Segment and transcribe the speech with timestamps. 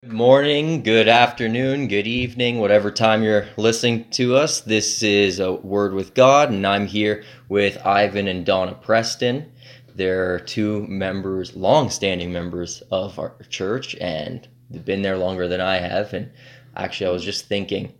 [0.00, 4.60] Good morning, good afternoon, good evening, whatever time you're listening to us.
[4.60, 9.50] This is a Word with God, and I'm here with Ivan and Donna Preston.
[9.96, 15.78] They're two members, long-standing members of our church, and they've been there longer than I
[15.78, 16.14] have.
[16.14, 16.30] And
[16.76, 17.92] actually, I was just thinking,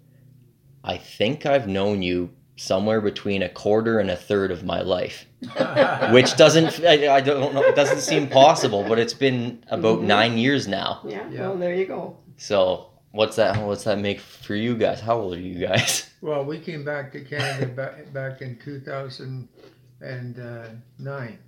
[0.84, 5.24] I think I've known you somewhere between a quarter and a third of my life,
[6.12, 10.06] which doesn't, I, I don't know, it doesn't seem possible, but it's been about Mhm.
[10.06, 11.00] nine years now.
[11.06, 11.40] Yeah, Yeah.
[11.40, 12.16] well, there you go.
[12.36, 13.56] So what's that?
[13.64, 15.00] What's that make for you guys?
[15.00, 16.04] How old are you guys?
[16.20, 21.38] Well, we came back to Canada back, back in 2009.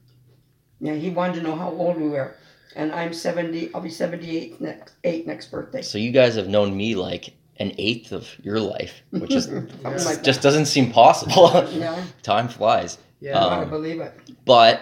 [0.81, 2.35] Yeah, he wanted to know how old we were.
[2.77, 5.83] And I'm 70, I'll be 78 next, eight next birthday.
[5.83, 9.47] So you guys have known me like an eighth of your life, which is
[9.83, 9.91] Yeah.
[10.05, 11.49] like just doesn't seem possible.
[11.73, 12.99] Yeah, Time flies.
[13.21, 14.13] Yeah, I Um, gotta believe it.
[14.45, 14.81] But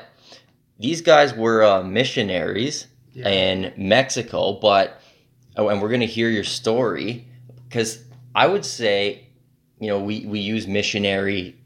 [0.78, 3.28] these guys were uh, missionaries yeah.
[3.28, 4.52] in Mexico.
[4.52, 5.00] But
[5.56, 7.26] oh, and we're gonna hear your story
[7.68, 9.26] because I would say,
[9.80, 11.56] you know, we we use missionary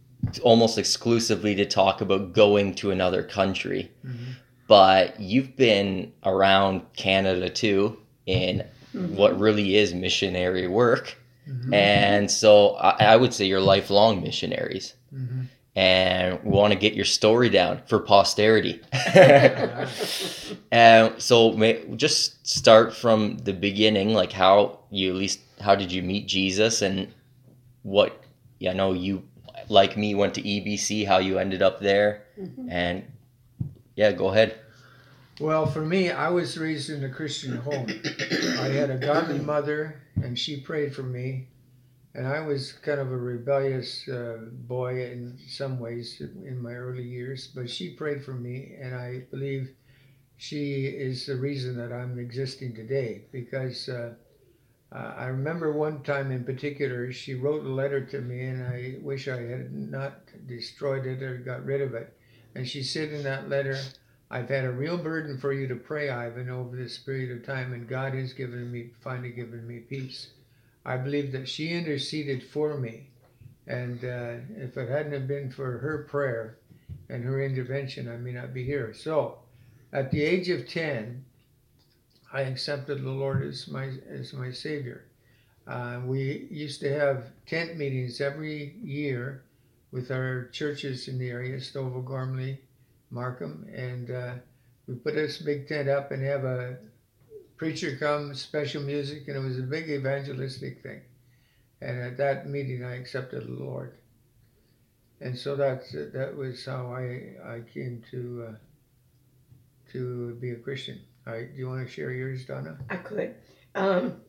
[0.42, 3.90] almost exclusively to talk about going to another country.
[4.06, 4.36] Mhm.
[4.68, 9.14] but you've been around Canada too in Mhm.
[9.16, 11.16] what really is missionary work.
[11.48, 11.74] Mhm.
[11.74, 14.94] And so I, I would say you're lifelong missionaries.
[15.14, 15.46] Mhm.
[15.74, 18.80] And we want to get your story down for posterity.
[20.70, 25.90] and so may, just start from the beginning, like how you at least how did
[25.92, 27.08] you meet Jesus and
[27.82, 28.18] what
[28.58, 29.22] yeah, I know you
[29.68, 32.24] like me went to EBC, how you ended up there.
[32.38, 32.66] Mhm.
[32.70, 33.02] And
[33.96, 34.54] yeah, go ahead.
[35.40, 37.86] Well, for me, I was raised in a Christian home.
[37.88, 41.48] I had a godly mother, and she prayed for me.
[42.14, 47.02] And I was kind of a rebellious uh, boy in some ways in my early
[47.02, 49.70] years, but she prayed for me, and I believe
[50.36, 53.22] she is the reason that I'm existing today.
[53.32, 54.12] Because uh,
[54.92, 59.26] I remember one time in particular, she wrote a letter to me, and I wish
[59.28, 62.14] I had not destroyed it or got rid of it.
[62.54, 63.78] And she said in that letter,
[64.32, 67.74] I've had a real burden for you to pray, Ivan, over this period of time,
[67.74, 70.28] and God has given me, finally given me peace.
[70.86, 73.10] I believe that she interceded for me,
[73.66, 76.56] and uh, if it hadn't have been for her prayer
[77.10, 78.94] and her intervention, I may not be here.
[78.94, 79.40] So,
[79.92, 81.22] at the age of 10,
[82.32, 85.04] I accepted the Lord as my, as my Savior.
[85.66, 89.42] Uh, we used to have tent meetings every year
[89.90, 92.58] with our churches in the area, Stouffville, Gormley,
[93.12, 94.32] Markham, and uh,
[94.88, 96.78] we put this big tent up and have a
[97.56, 101.02] preacher come, special music, and it was a big evangelistic thing.
[101.80, 103.92] And at that meeting, I accepted the Lord,
[105.20, 108.54] and so that's that was how I I came to uh,
[109.92, 111.00] to be a Christian.
[111.26, 112.78] All right, do you want to share yours, Donna?
[112.88, 113.34] I could.
[113.74, 114.20] Um,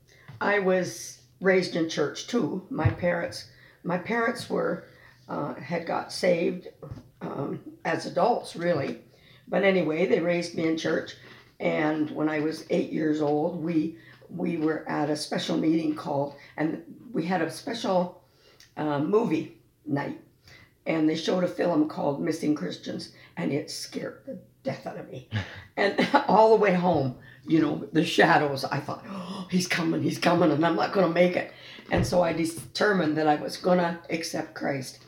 [0.42, 2.66] I was raised in church too.
[2.70, 3.50] My parents,
[3.84, 4.86] my parents were
[5.30, 6.68] uh, had got saved
[7.24, 9.00] um, as adults, really.
[9.48, 11.16] But anyway, they raised me in church,
[11.60, 13.98] and when I was eight years old, we
[14.30, 18.24] we were at a special meeting called, and we had a special
[18.78, 20.20] uh, movie night,
[20.86, 25.10] and they showed a film called Missing Christians, and it scared the death out of
[25.12, 25.30] me.
[25.78, 30.18] and all the way home, you know, the shadows, I thought, oh, he's coming, he's
[30.18, 31.52] coming, and I'm not going to make it.
[31.92, 35.03] And so I determined that I was going to accept Christ.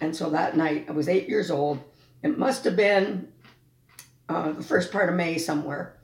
[0.00, 1.82] And so that night, I was eight years old.
[2.22, 3.28] It must have been
[4.28, 5.96] uh, the first part of May somewhere,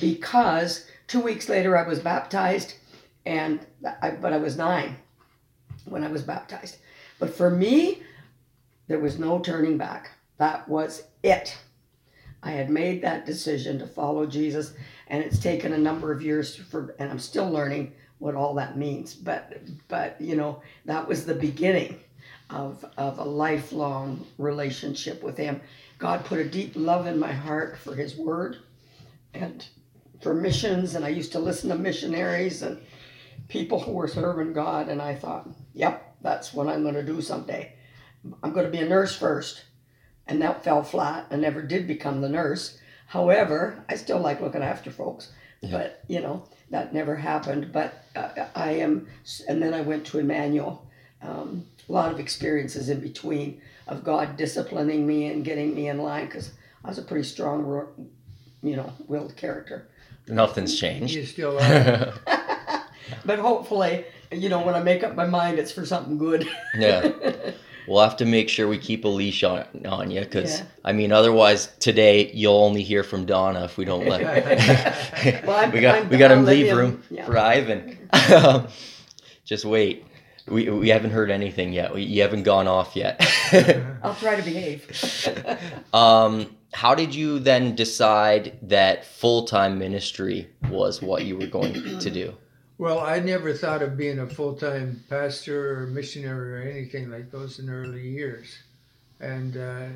[0.00, 2.74] because two weeks later I was baptized,
[3.24, 3.64] and
[4.02, 4.96] I, but I was nine
[5.84, 6.78] when I was baptized.
[7.18, 8.02] But for me,
[8.86, 10.10] there was no turning back.
[10.38, 11.56] That was it.
[12.42, 14.74] I had made that decision to follow Jesus,
[15.08, 18.76] and it's taken a number of years for, and I'm still learning what all that
[18.76, 19.14] means.
[19.14, 22.00] But, but you know, that was the beginning
[22.50, 25.60] of of a lifelong relationship with Him.
[25.98, 28.58] God put a deep love in my heart for His Word,
[29.34, 29.66] and
[30.22, 30.94] for missions.
[30.94, 32.80] And I used to listen to missionaries and
[33.48, 37.20] people who were serving God, and I thought, yep, that's what I'm going to do
[37.20, 37.72] someday.
[38.42, 39.62] I'm going to be a nurse first
[40.28, 41.26] and that fell flat.
[41.30, 42.78] I never did become the nurse.
[43.06, 45.32] However, I still like looking after folks,
[45.62, 45.70] Yeah.
[45.70, 47.72] but you know that never happened.
[47.72, 49.08] But uh, I am,
[49.48, 50.86] and then I went to Emmanuel.
[51.22, 55.98] Um, a lot of experiences in between of God disciplining me and getting me in
[55.98, 56.52] line because
[56.84, 57.86] I was a pretty strong,
[58.62, 59.88] you know, willed character.
[60.26, 61.14] Nothing's changed.
[61.14, 62.12] You still are.
[63.24, 66.46] But hopefully, you know, when I make up my mind, it's for something good.
[66.76, 67.10] yeah.
[67.86, 70.66] we'll have to make sure we keep a leash on on you because Yeah.
[70.84, 74.20] I mean, otherwise today you'll only hear from Donna if we don't let.
[75.46, 77.24] Well, we got I'm- we got to I'll let leave room yeah.
[77.24, 77.96] for Ivan.
[79.46, 80.04] Just wait.
[80.50, 81.94] We, we haven't heard anything yet.
[81.94, 83.20] We, you haven't gone off yet.
[84.02, 84.86] I'll try to behave.
[85.94, 91.98] um, how did you then decide that full time ministry was what you were going
[91.98, 92.34] to do?
[92.78, 97.30] Well, I never thought of being a full time pastor or missionary or anything like
[97.30, 98.56] those in the early years.
[99.20, 99.86] And uh,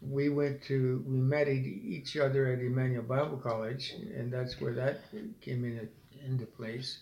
[0.00, 4.72] we went to, we met e- each other at Emmanuel Bible College, and that's where
[4.74, 5.00] that
[5.40, 5.88] came in,
[6.24, 7.00] into place.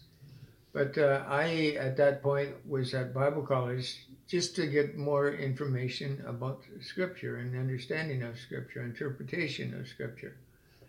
[0.79, 3.97] But uh, I, at that point, was at Bible College
[4.29, 10.37] just to get more information about Scripture and understanding of Scripture, interpretation of Scripture.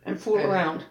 [0.06, 0.86] And fool And- around.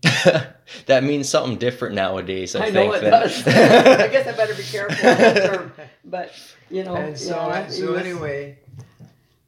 [0.86, 2.56] that means something different nowadays.
[2.56, 3.46] I, I know it than- does.
[3.46, 5.72] I guess I better be careful term.
[6.06, 6.32] But,
[6.70, 8.58] you know, And so, yeah, he so anyway,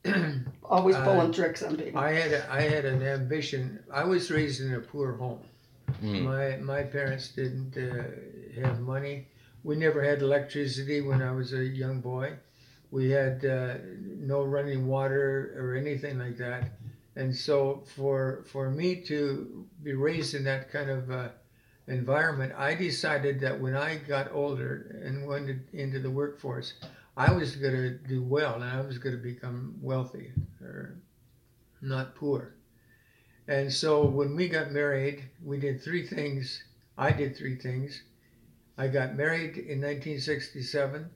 [0.64, 1.98] always uh, pulling tricks on people.
[1.98, 3.82] I had a, I had an ambition.
[3.90, 5.40] I was raised in a poor home.
[6.02, 6.22] Mm.
[6.22, 8.04] My my parents didn't uh,
[8.56, 9.28] have money.
[9.62, 12.34] We never had electricity when I was a young boy.
[12.90, 13.74] We had uh,
[14.18, 16.72] no running water or anything like that.
[17.16, 21.28] And so for for me to be raised in that kind of uh,
[21.88, 26.74] environment, I decided that when I got older and went into the workforce,
[27.16, 30.32] I was going to do well and I was going to become wealthy
[30.62, 30.96] or
[31.82, 32.54] not poor.
[33.48, 36.62] And so when we got married, we did three things.
[36.96, 38.02] I did three things.
[38.80, 41.10] I got married in 1967.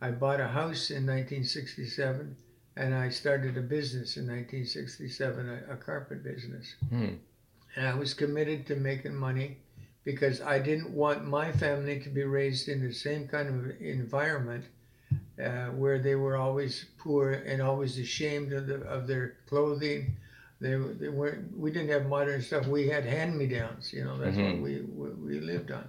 [0.00, 2.36] I bought a house in 1967.
[2.76, 6.76] And I started a business in 1967, a, a carpet business.
[6.88, 7.14] Hmm.
[7.74, 9.58] And I was committed to making money
[10.04, 14.64] because I didn't want my family to be raised in the same kind of environment
[15.44, 20.16] uh, where they were always poor and always ashamed of, the, of their clothing.
[20.60, 21.58] They, they weren't.
[21.58, 22.66] We didn't have modern stuff.
[22.68, 23.92] We had hand-me-downs.
[23.92, 24.52] You know, that's Mhm.
[24.52, 25.08] what we, we
[25.38, 25.84] we lived on.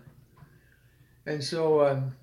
[1.25, 2.15] And so, um,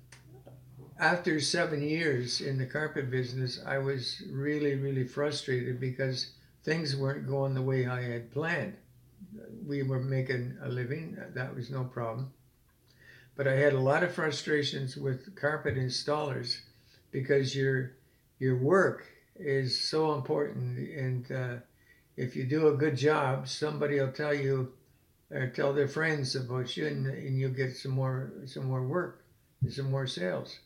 [0.99, 6.31] after seven years in the carpet business, I was really, really frustrated because
[6.63, 8.75] things weren't going the way I had planned.
[9.65, 12.33] We were making a living, that was no problem.
[13.37, 16.59] But I had a lot of frustrations with carpet installers
[17.11, 17.91] because your
[18.39, 19.05] your work
[19.37, 21.55] is so important and uh,
[22.19, 24.73] if you do a good job, somebody will tell you
[25.31, 29.23] or tell their friends about you and, and you'll get some more some more work,
[29.61, 30.59] and some more sales.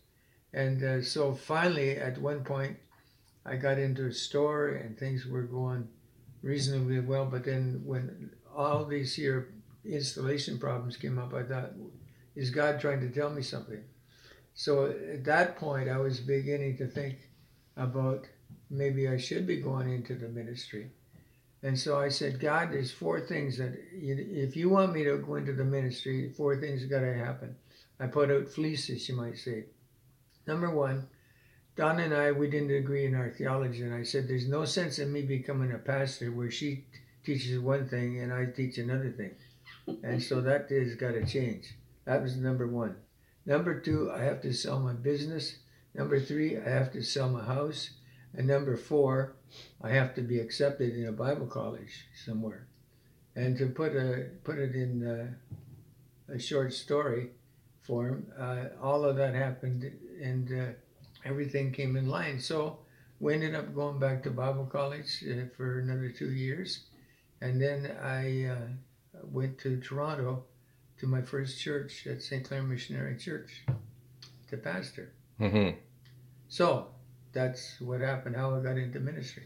[0.54, 2.78] And uh, so finally, at one point,
[3.46, 5.88] I got into a store and things were going
[6.42, 7.26] reasonably well.
[7.26, 11.72] But then when all these here installation problems came up, I thought,
[12.36, 13.84] is God trying to tell me something?
[14.54, 17.18] So at that point, I was beginning to think
[17.76, 18.28] about
[18.70, 20.92] maybe I should be going into the ministry.
[21.64, 25.36] And so I said, God, there's four things that if you want me to go
[25.36, 27.56] into the ministry, four things got to happen.
[28.00, 29.66] I put out fleeces, you might say.
[30.46, 31.08] Number one,
[31.78, 35.00] Don and I, we didn't agree in our theology, and I said, there's no sense
[35.00, 36.84] in me becoming a pastor where she
[37.24, 39.32] teaches one thing and I teach another thing.
[40.04, 41.74] And so that has got to change.
[42.06, 42.98] That was number one.
[43.46, 45.58] Number two, I have to sell my business.
[45.96, 47.92] Number three, I have to sell my house.
[48.36, 49.36] And number four,
[49.82, 52.68] I have to be accepted in a Bible college somewhere.
[53.36, 57.32] And to put a put it in uh, a short story
[57.82, 59.92] form, uh, all of that happened,
[60.22, 60.74] and uh,
[61.26, 62.40] everything came in line.
[62.40, 62.80] So
[63.20, 66.86] we ended up going back to Bible college uh, for another two years,
[67.42, 68.68] and then I uh,
[69.24, 70.44] went to Toronto
[71.00, 72.46] to my first church at St.
[72.48, 73.66] Clair Missionary Church
[74.50, 75.12] to pastor.
[75.40, 75.76] Mhm.
[76.48, 76.93] So
[77.34, 78.36] that's what happened.
[78.36, 79.44] How I got into ministry.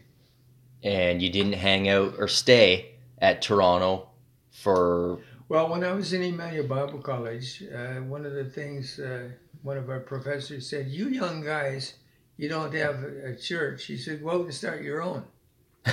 [0.82, 4.08] And you didn't hang out or stay at Toronto
[4.50, 5.18] for.
[5.48, 9.30] Well, when I was in Emmanuel Bible College, uh, one of the things uh,
[9.62, 11.94] one of our professors said, "You young guys,
[12.36, 15.24] you don't have a, church." He said, "Well, to start your own,"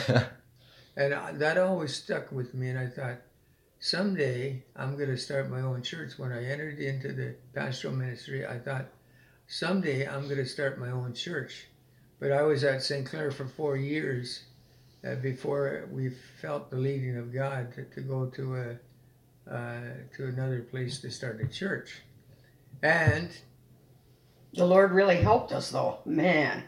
[0.95, 2.69] and I, that always stuck with me.
[2.69, 3.21] And I thought,
[3.79, 6.17] someday I'm going to start my own church.
[6.17, 8.87] When I entered into the pastoral ministry, I thought,
[9.47, 11.67] someday I'm going to start my own church.
[12.19, 13.05] But I was at St.
[13.05, 14.43] Clair for four years
[15.05, 16.09] uh, before we
[16.41, 18.75] felt the leading of God to, to go to a
[19.53, 19.79] uh,
[20.17, 22.01] to another place to start a church.
[22.81, 23.29] And
[24.55, 25.99] The Lord really helped us, though.
[26.05, 26.63] Man,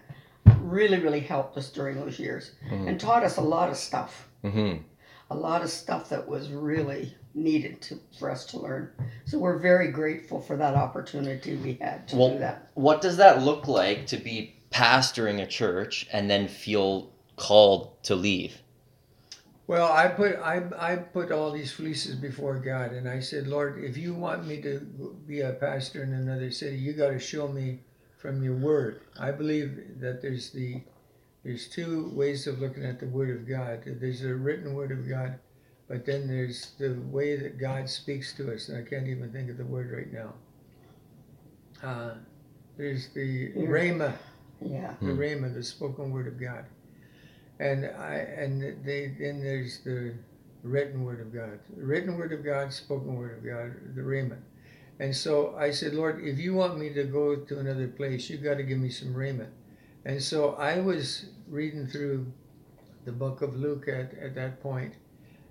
[0.59, 2.87] really, really helped us during those years Mhm.
[2.89, 4.29] and taught us a lot of stuff.
[4.43, 4.83] Mhm.
[5.31, 8.91] A lot of stuff that was really needed to, for us to learn.
[9.25, 12.69] So we're very grateful for that opportunity we had to Well- do that.
[12.75, 18.15] What does that look like to be pastoring a church and then feel called to
[18.15, 18.61] leave?
[19.65, 23.83] Well, I put I I put all these fleeces before God, and I said, Lord,
[23.83, 24.79] if you want me to
[25.27, 27.79] be a pastor in another city, you got to show me
[28.17, 29.01] from your word.
[29.19, 30.81] I believe that there's the
[31.43, 33.81] there's two ways of looking at the word of God.
[33.85, 35.39] There's the written word of God,
[35.87, 38.69] but then there's the way that God speaks to us.
[38.69, 40.33] And I can't even think of the word right now.
[41.81, 42.15] Uh,
[42.77, 43.67] there's the Yeah.
[43.67, 44.13] rhema,
[44.61, 44.95] Yeah.
[45.03, 45.19] the Hmm.
[45.19, 46.65] rhema, the spoken word of God,
[47.59, 50.13] and I and they then there's the
[50.63, 54.37] written word of God, the written word of God, spoken word of God, the rhema.
[54.99, 58.37] And so I said, Lord, if you want me to go to another place, you
[58.37, 59.47] got to give me some rhema.
[60.05, 62.31] And so I was reading through
[63.05, 64.95] the book of Luke at, at that point,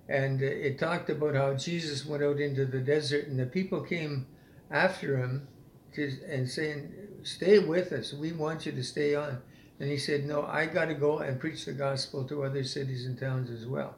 [0.09, 4.27] and it talked about how Jesus went out into the desert, and the people came
[4.69, 5.47] after him
[5.93, 6.93] to, and saying,
[7.27, 8.13] Stay with us.
[8.13, 9.41] We want you to stay on.
[9.79, 13.05] And he said, No, I got to go and preach the gospel to other cities
[13.05, 13.95] and towns as well.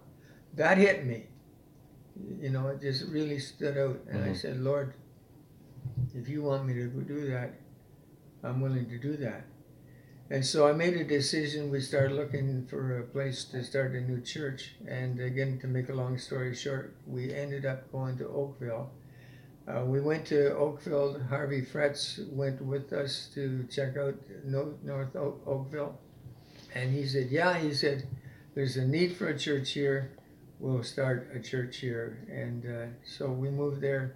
[0.56, 1.28] That hit me.
[2.42, 4.00] You know, it just really stood out.
[4.10, 4.38] And I Mhm.
[4.38, 4.94] said, Lord,
[6.16, 7.54] if you want me to do that,
[8.44, 9.44] I'm willing to do that.
[10.32, 11.70] And so I made a decision.
[11.70, 14.76] We started looking for a place to start a new church.
[14.88, 18.92] And again, to make a long story short, we ended up going to Oakville.
[19.70, 21.22] Uh, we went to Oakville.
[21.30, 26.00] Harvey Fretz went with us to check out North Oak, Oakville.
[26.74, 28.08] And he said, Yeah, he said,
[28.56, 30.12] there's a need for a church here.
[30.60, 32.26] We'll start a church here.
[32.32, 34.16] And uh, so we moved there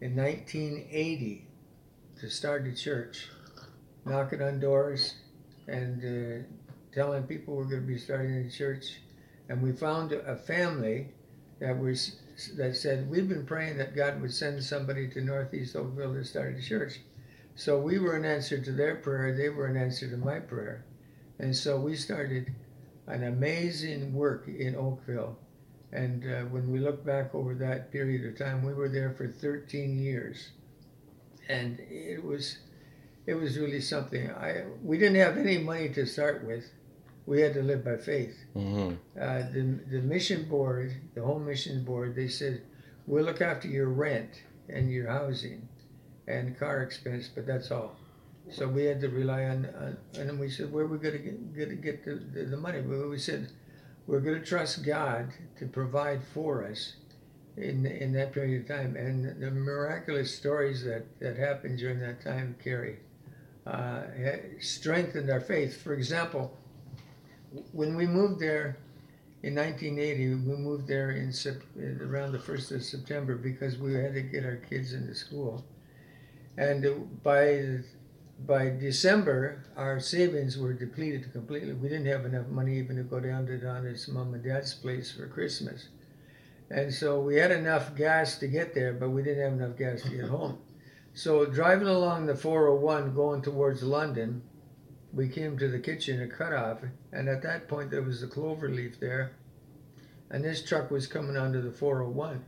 [0.00, 1.46] in 1980
[2.20, 3.28] to start a church,
[4.04, 5.14] knocking on doors
[5.68, 6.44] and uh,
[6.92, 9.00] telling people we're going to be starting a church.
[9.48, 11.08] And we found a family
[11.60, 12.16] that was
[12.56, 16.56] that said we've been praying that God would send somebody to Northeast Oakville to start
[16.58, 17.00] a church.
[17.54, 19.36] So we were an answer to their prayer.
[19.36, 20.84] They were an answer to my prayer,
[21.38, 22.52] and so we started
[23.06, 25.36] an amazing work in Oakville.
[25.92, 29.26] And uh, when we look back over that period of time, we were there for
[29.26, 30.50] 13 years,
[31.48, 32.58] and it was
[33.26, 34.30] it was really something.
[34.30, 36.64] I we didn't have any money to start with.
[37.30, 38.36] We had to live by faith.
[38.54, 38.94] hmm
[39.26, 39.62] Uh, the
[39.94, 42.54] the mission board, the home mission board, they said
[43.06, 44.32] we'll look after your rent
[44.74, 45.68] and your housing
[46.26, 47.92] and car expense, but that's all.
[48.56, 51.18] So we had to rely on, on and then we said where are we going
[51.18, 52.80] to get, gonna get the, the, the money?
[52.80, 53.42] Well, we said
[54.08, 55.24] we're going to trust God
[55.58, 56.80] to provide for us
[57.56, 62.18] in in that period of time, and the miraculous stories that that happened during that
[62.30, 62.98] time, Carrie,
[63.66, 64.02] uh,
[64.58, 65.72] strengthened our faith.
[65.84, 66.44] For example,
[67.72, 68.78] when we moved there
[69.42, 71.32] in 1980, we moved there in
[72.02, 75.64] around the first of September because we had to get our kids into school,
[76.56, 76.90] and uh,
[77.22, 77.80] by
[78.46, 81.74] by December, our savings were depleted completely.
[81.74, 85.12] We didn't have enough money even to go down to Donna's mom and dad's place
[85.12, 85.88] for Christmas.
[86.70, 90.02] And so we had enough gas to get there, but we didn't have enough gas
[90.02, 90.58] to get home.
[91.12, 94.42] So driving along the 401 going towards London,
[95.12, 96.78] we came to the Kitchener cutoff,
[97.12, 99.32] and at that point there was a clover leaf there,
[100.30, 102.44] and this truck was coming onto the 401.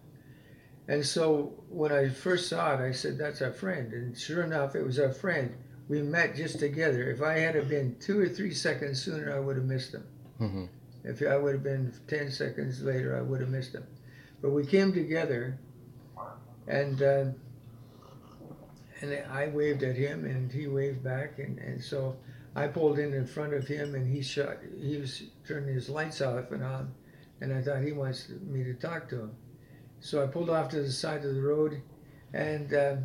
[0.88, 4.74] And so when I first saw it, I said, "That's our friend." And sure enough,
[4.74, 5.54] it was our friend.
[5.88, 7.10] We met just together.
[7.10, 10.04] If I had been two or three seconds sooner, I would have missed him.
[10.38, 10.64] hmm
[11.04, 13.84] If I would have been 10 seconds later, I would have missed him.
[14.40, 15.58] But we came together,
[16.66, 17.24] and uh,
[19.00, 22.16] and I waved at him, and he waved back, and, and so
[22.54, 24.60] I pulled in in front of him, and he shut.
[24.78, 26.92] He was turning his lights off and on,
[27.40, 29.30] and I thought he wants me to talk to him.
[30.00, 31.80] So I pulled off to the side of the road,
[32.34, 32.96] and uh,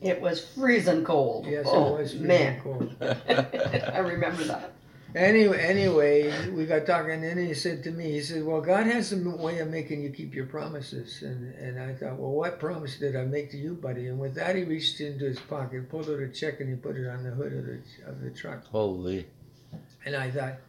[0.00, 1.46] It was freezing cold.
[1.46, 2.60] yes, oh, it was freezing man.
[2.60, 2.94] cold.
[3.00, 4.72] I remember that.
[5.18, 8.86] Anyway, anyway, we got talking, and then he said to me, he said, "Well, God
[8.86, 12.60] has a way of making you keep your promises." And and I thought, "Well, what
[12.60, 15.90] promise did I make to you, buddy?" And with that, he reached into his pocket,
[15.90, 18.30] pulled out a check, and he put it on the hood of the of the
[18.30, 18.64] truck.
[18.66, 19.26] Holy.
[20.04, 20.60] And I thought,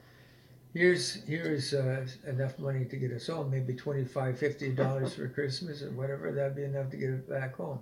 [0.73, 3.51] "Here's here's uh, enough money to get us home.
[3.51, 6.31] Maybe twenty five, fifty dollars for Christmas or whatever.
[6.31, 7.81] That'd be enough to get it back home."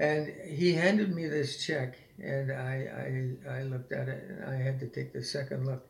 [0.00, 4.56] And he handed me this check, and I, I, I looked at it, and I
[4.56, 5.86] had to take the second look.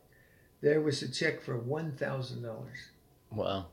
[0.59, 2.77] There was a check for one thousand dollars.
[3.31, 3.67] Wow.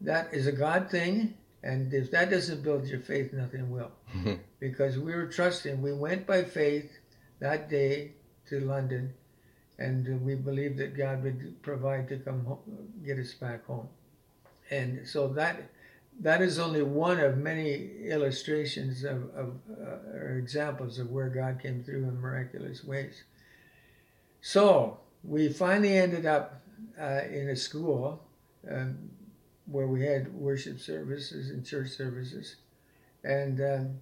[0.00, 3.92] That is a God thing, and if that doesn't build your faith, nothing will.
[4.58, 5.80] Because we were trusting.
[5.80, 6.90] We went by faith
[7.38, 8.14] that day
[8.48, 9.14] to London,
[9.78, 12.58] and we believed that God would provide to come home,
[13.06, 13.88] get us back home.
[14.70, 15.70] And so that
[16.20, 21.60] that is only one of many illustrations of, of uh, or examples of where God
[21.62, 23.22] came through in miraculous ways.
[24.42, 26.62] So we finally ended up
[27.00, 28.22] uh, in a school
[28.70, 29.10] um,
[29.66, 32.56] where we had worship services and church services.
[33.24, 34.00] And um,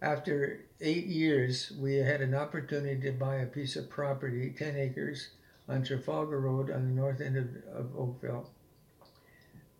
[0.00, 5.30] after eight years, we had an opportunity to buy a piece of property, 10 acres,
[5.68, 8.48] on Trafalgar Road on the north end of, of Oakville.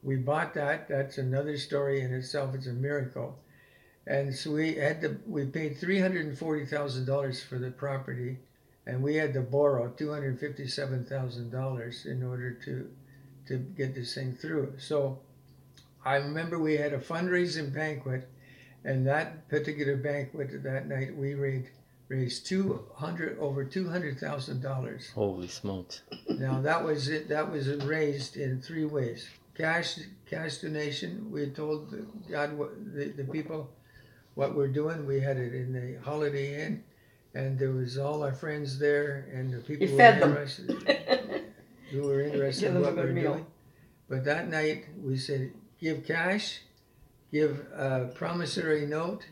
[0.02, 0.88] We bought that.
[0.88, 2.52] That's another story in itself.
[2.54, 3.38] It's a miracle.
[4.06, 8.38] And so we had to, we paid $340,000 for the property
[8.86, 12.90] and we had to borrow $257,000 in order to,
[13.46, 14.72] to get this thing through.
[14.78, 15.18] So
[16.04, 18.28] I remember we had a fundraising banquet
[18.84, 21.68] and that particular banquet that night we raised
[22.08, 25.12] raised 200 over $200,000.
[25.12, 26.02] Holy smokes.
[26.28, 27.28] Now that was it.
[27.28, 29.28] That was raised in three ways:
[29.58, 29.98] cash,
[30.30, 31.30] cash donation.
[31.30, 31.94] We told
[32.30, 33.70] God what the, the people
[34.34, 35.04] what we're doing.
[35.04, 36.84] We had it in the Holiday Inn,
[37.34, 41.44] and there was all our friends there, and the people You were interested,
[41.90, 43.32] who were interested in what good we're meal.
[43.32, 43.46] doing.
[44.08, 46.60] But that night we said, give cash,
[47.32, 49.26] give a promissory note,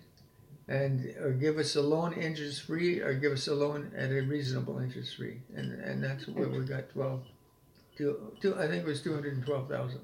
[0.68, 4.22] and or give us a loan interest free, or give us a loan at a
[4.22, 7.22] reasonable interest free, and and that's where we got twelve,
[7.96, 10.00] two, two I think it was two hundred and twelve thousand.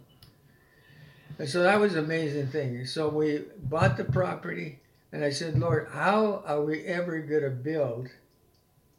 [1.39, 2.85] And so that was an amazing thing.
[2.87, 4.79] So we bought the property,
[5.13, 8.09] and I said, Lord, how are we ever going to build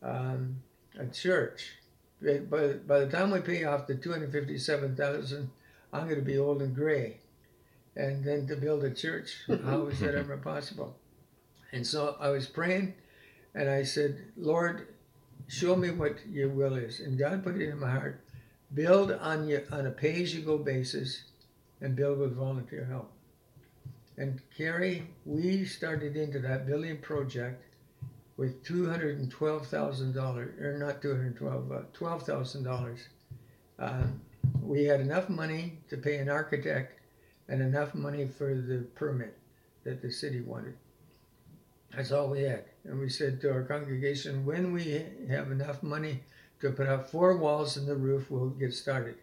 [0.02, 0.62] um,
[0.98, 1.74] a church?
[2.22, 5.52] By, by the time we pay off the two hundred fifty-seven thousand,
[5.92, 7.18] I'm going to be old and gray,
[7.96, 10.96] and then to build a church, how is that ever possible?
[11.72, 12.94] And so I was praying,
[13.54, 14.88] and I said, Lord,
[15.48, 17.00] show me what your will is.
[17.00, 18.22] And God put it in my heart:
[18.74, 21.24] build on your on a pay-as-you-go basis,
[21.84, 23.12] and build with volunteer help.
[24.18, 27.64] And Carrie, we started into that building project
[28.38, 32.24] with two hundred and twelve thousand dollars, or not two hundred and twelve, uh, twelve
[32.24, 33.00] thousand dollars.
[33.78, 34.22] Um,
[34.62, 37.00] we had enough money to pay an architect,
[37.48, 39.38] and enough money for the permit
[39.84, 40.76] that the city wanted.
[41.96, 42.66] That's all we had.
[42.86, 46.22] And we said to our congregation, when we have enough money
[46.62, 49.16] to put up four walls in the roof, we'll get started.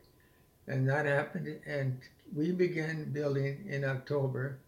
[0.66, 1.98] And that happened, and
[2.34, 4.58] we began building in October.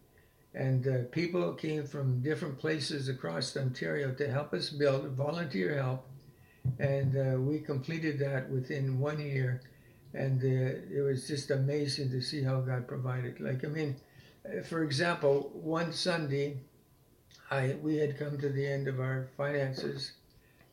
[0.54, 6.06] And uh, people came from different places across Ontario to help us build, volunteer help.
[6.78, 9.62] And uh, we completed that within one year.
[10.12, 13.40] And uh, it was just amazing to see how God provided.
[13.40, 13.96] Like, I mean,
[14.68, 16.58] for example, one Sunday,
[17.50, 20.12] I we had come to the end of our finances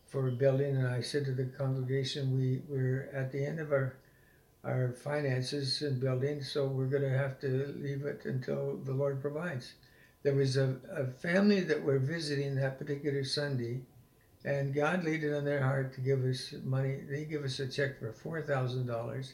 [0.08, 3.95] for building, and I said to the congregation, "We we're at the end of our
[4.63, 9.21] our finances and building, so we're going to have to leave it until the Lord
[9.21, 9.73] provides."
[10.23, 13.81] There was a, a family that were visiting that particular Sunday,
[14.43, 16.99] and God laid it on their heart to give us money.
[17.09, 19.33] They give us a check for four thousand dollars.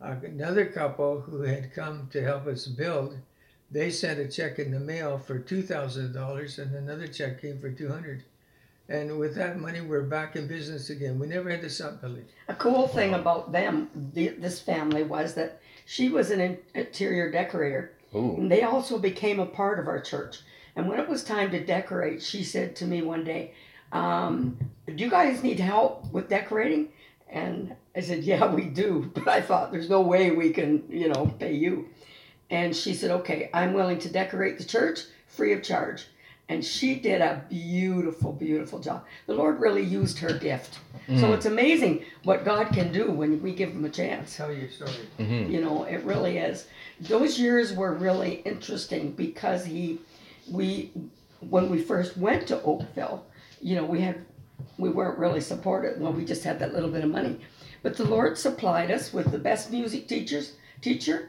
[0.00, 3.18] Uh, another couple who had come to help us build
[3.72, 7.58] they sent a check in the mail for two thousand dollars, and another check came
[7.58, 8.24] for two hundred.
[8.90, 11.20] And with that money, we're back in business again.
[11.20, 12.24] We never had to stop building.
[12.48, 17.92] A cool thing about them, the, this family, was that she was an interior decorator.
[18.16, 18.34] Ooh.
[18.36, 20.40] And they also became a part of our church.
[20.74, 23.54] And when it was time to decorate, she said to me one day,
[23.92, 26.88] um, Do you guys need help with decorating?
[27.28, 29.12] And I said, Yeah, we do.
[29.14, 31.88] But I thought, There's no way we can, you know, pay you.
[32.50, 36.06] And she said, Okay, I'm willing to decorate the church free of charge.
[36.50, 39.04] And she did a beautiful, beautiful job.
[39.28, 40.80] The Lord really used her gift.
[41.06, 41.34] So Mm.
[41.34, 44.36] it's amazing what God can do when we give him a chance.
[44.36, 44.90] Tell your story.
[45.20, 45.48] Mhm.
[45.50, 46.66] You know, it really is.
[47.00, 50.00] Those years were really interesting because he,
[50.50, 50.90] we,
[51.48, 53.24] when we first went to Oakville,
[53.62, 54.16] you know, we had,
[54.76, 56.00] we weren't really supported.
[56.00, 57.38] Well, we just had that little bit of money,
[57.84, 61.28] but the Lord supplied us with the best music teachers, teacher,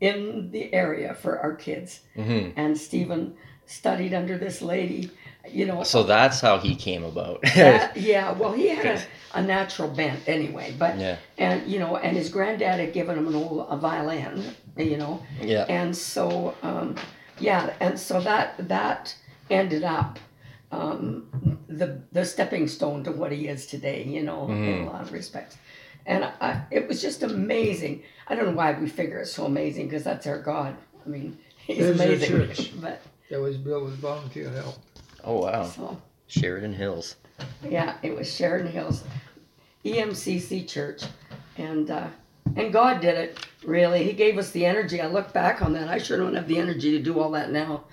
[0.00, 2.00] in the area for our kids.
[2.16, 2.52] Mhm.
[2.56, 3.34] And Stephen
[3.66, 5.10] studied under this lady.
[5.50, 7.42] You know, So that's how he came about.
[7.56, 8.30] that, yeah.
[8.30, 9.02] Well, he had a,
[9.38, 11.16] a natural bent anyway, but yeah.
[11.36, 15.20] and you know, and his granddad had given him an old a violin, you know,
[15.40, 15.64] Yeah.
[15.68, 16.94] and so um,
[17.40, 19.16] yeah, and so that that
[19.50, 20.20] ended up
[20.70, 21.26] um,
[21.68, 24.86] the the stepping stone to what he is today, you know, in Mhm.
[24.86, 25.56] a lot of respects.
[26.06, 28.02] And I, it was just amazing.
[28.28, 30.76] I don't know why we figure it's so amazing because that's our God.
[31.04, 32.78] I mean, he's There's amazing.
[32.80, 33.00] But
[33.32, 34.74] That was built with volunteer help.
[35.24, 35.62] Oh wow.
[35.64, 37.16] so Sheridan Hills.
[37.66, 39.04] yeah, it was Sheridan Hills,
[39.86, 41.04] EMCC Church,
[41.56, 42.08] and uh,
[42.56, 43.38] and God did it.
[43.64, 45.00] Really, He gave us the energy.
[45.00, 45.88] I look back on that.
[45.88, 47.84] I sure don't have the energy to do all that now,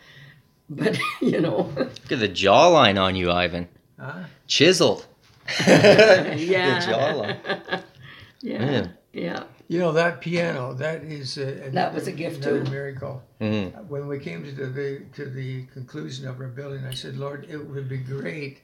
[0.70, 3.70] but you know, Look at the jawline on you, Ivan.
[3.98, 4.24] Huh?
[4.46, 5.08] Chiseled.
[5.66, 7.82] The jawline.
[8.42, 8.98] yeah, Man.
[9.14, 9.44] yeah.
[9.70, 10.74] You know that piano.
[10.74, 12.72] That is uh, That was a gift, another too.
[12.72, 13.22] miracle.
[13.40, 13.86] Mhm.
[13.88, 17.58] When we came to the to the conclusion of our building, I said, Lord, it
[17.58, 18.62] would be great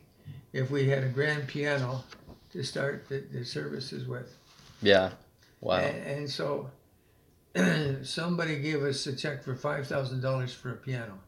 [0.51, 2.03] if we had a grand piano
[2.53, 4.35] to start the, the services with.
[4.81, 5.11] Yeah.
[5.61, 5.77] Wow.
[5.77, 6.71] And, and so
[8.03, 11.19] somebody gave us a check for five thousand dollars for a piano.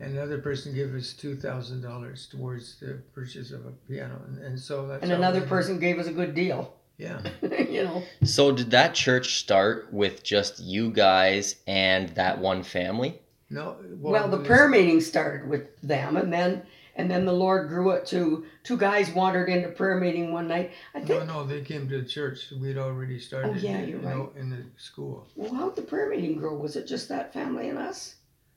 [0.00, 4.38] And another person gave us two thousand dollars towards the purchase of a piano, and,
[4.38, 6.74] and so that's And another we- person gave us a good deal.
[7.02, 7.20] Yeah,
[7.68, 8.02] you know.
[8.24, 13.18] So did that church start with just you guys and that one family?
[13.50, 13.76] no.
[13.98, 16.62] Well, the it's- prayer meeting started with them, and then
[16.96, 20.72] and then the Lord grew it to two guys wandered into prayer meeting one night.
[20.94, 21.26] I No, think.
[21.26, 22.52] no, they came to the church.
[22.60, 23.52] We'd already started.
[23.52, 25.26] Oh, yeah, you you're know, in the school.
[25.34, 26.54] Well, how'd the prayer meeting grow?
[26.54, 28.16] Was it just that family and us?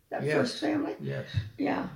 [0.10, 0.36] That Yes.
[0.36, 0.96] first family?
[1.02, 1.26] Yes.
[1.58, 1.88] Yeah.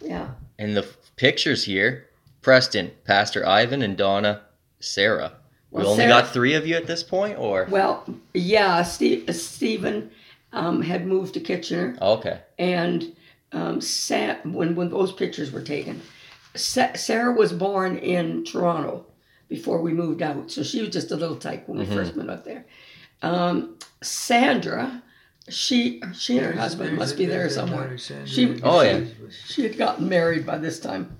[0.00, 0.28] Yeah.
[0.60, 2.06] And the f- pictures here
[2.40, 4.42] Preston, Pastor Ivan, and Donna,
[4.80, 5.32] Sarah.
[5.70, 7.66] We only Sarah- got three of you at this point, or?
[7.70, 8.04] Well,
[8.34, 8.82] yeah.
[8.82, 10.10] Steve, Stephen
[10.52, 12.40] um, had moved to Kitchener, Okay.
[12.58, 13.14] and
[13.52, 16.00] um, Sa- when when those pictures were taken,
[16.54, 19.04] Sa- Sarah was born in Toronto
[19.50, 21.94] before we moved out, so she was just a little tyke when we Mhm.
[21.94, 22.64] first moved up there.
[23.22, 25.02] Um, Sandra,
[25.50, 27.84] she she and her husband must be there somewhere.
[27.84, 29.00] daughter, Sandra, She- Oh, yeah.
[29.00, 31.17] was- was- She had gotten married by this time.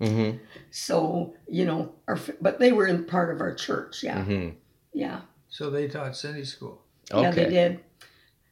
[0.00, 0.38] Mm-hmm.
[0.70, 4.02] So you know, our but they were in part of our church.
[4.02, 4.50] Yeah, Mm-hmm.
[4.92, 6.82] yeah, So they taught Sunday school.
[7.14, 7.30] yeah.
[7.30, 7.80] They did.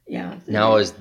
[0.07, 0.39] Yeah.
[0.47, 0.83] they Now did.
[0.83, 0.95] is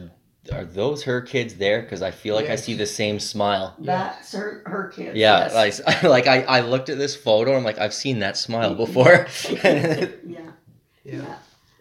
[0.53, 1.81] are those her kids there?
[1.81, 3.75] Because I feel like I see the same smile.
[3.79, 5.17] that's her her kids.
[5.17, 5.81] Yeah, yes.
[5.85, 7.57] like, like I, I looked at this photo.
[7.57, 9.27] I'm like, I've seen that smile before.
[9.63, 10.51] yeah, Yeah.
[11.03, 11.35] yeah,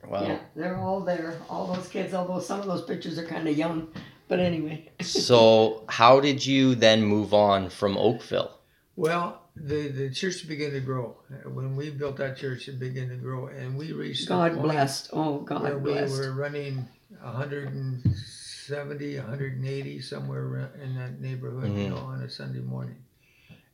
[0.09, 0.23] wow.
[0.27, 0.39] yeah.
[0.57, 1.39] They're all there.
[1.49, 2.13] All those kids.
[2.15, 3.87] Although some of those pictures are kind of young,
[4.29, 4.89] but anyway.
[5.01, 8.53] So, how did you then move on from Oakville?
[8.97, 11.17] Well, the, the church began to grow.
[11.45, 15.11] When we built that church, it began to grow, and we reached God blessed.
[15.13, 16.87] Oh, where God we were running
[17.21, 21.91] 170, 180 somewhere in that neighborhood, you Mhm.
[21.91, 22.97] know, on a Sunday morning,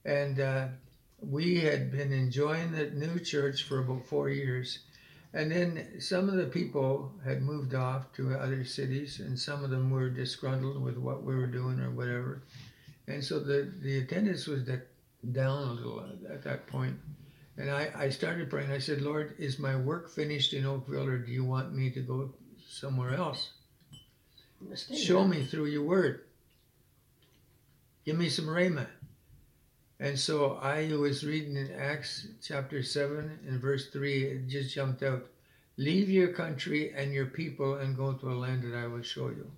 [0.04, 0.68] and uh,
[1.20, 4.80] we had been enjoying the new church for about four years.
[5.34, 9.70] And then some of the people had moved off to other cities, and some of
[9.70, 12.42] them were disgruntled with what we were doing or whatever.
[13.08, 14.88] And so the, the attendance was that
[15.32, 16.96] down a little at that point.
[17.56, 18.70] And I, I started praying.
[18.70, 22.00] I said, Lord, is my work finished in Oakville, or do you want me to
[22.00, 22.34] go
[22.68, 23.50] somewhere else?
[24.94, 26.22] Show me through your word.
[28.04, 28.86] Give me some rhema.
[30.02, 35.04] And so I was reading in Acts chapter 7 and verse 3, it just jumped
[35.04, 35.28] out.
[35.76, 39.28] Leave your country and your people and go to a land that I will show
[39.28, 39.48] you.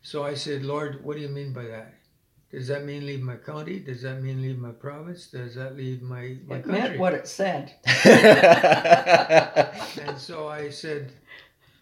[0.00, 1.94] So I said, Lord, what do you mean by that?
[2.52, 3.80] Does that mean leave my county?
[3.80, 5.26] Does that mean leave my province?
[5.26, 6.80] Does that leave my, my It country?
[6.80, 7.74] meant what it said.
[10.06, 11.10] And so I said,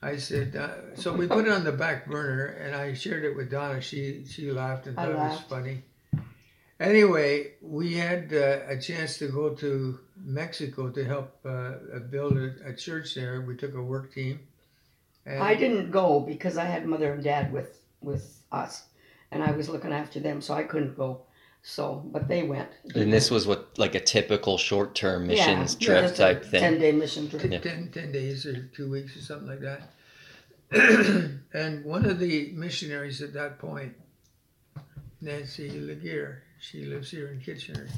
[0.00, 3.36] I said, uh, so we put it on the back burner, and I shared it
[3.36, 3.82] with Donna.
[3.82, 5.82] She she laughed and thought it was funny.
[6.80, 11.72] Anyway, we had uh, a chance to go to Mexico to help uh,
[12.10, 13.42] build a, a church there.
[13.42, 14.40] We took a work team.
[15.26, 18.84] And I didn't go because I had mother and dad with with us,
[19.30, 21.20] and I was looking after them, so I couldn't go.
[21.62, 22.70] So, but they went.
[22.94, 26.60] and this was what like a typical short-term missions yeah, trip just a type thing.
[26.62, 27.62] Ten day mission trip.
[27.62, 29.90] 10, 10 days or two weeks or something like that.
[31.52, 33.94] and one of the missionaries at that point,
[35.20, 37.88] Nancy Laguerre, she lives here in Kitchener.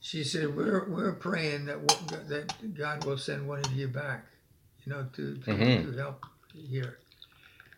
[0.00, 4.26] She said, "We're we're praying that what- that God will send one of you back,
[4.84, 5.84] you know, to to, Mhm.
[5.90, 6.98] to help here."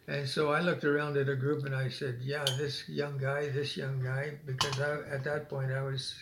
[0.07, 3.49] And so I looked around at a group and I said, "Yeah, this young guy,
[3.49, 6.15] this young guy," because I, at that point I was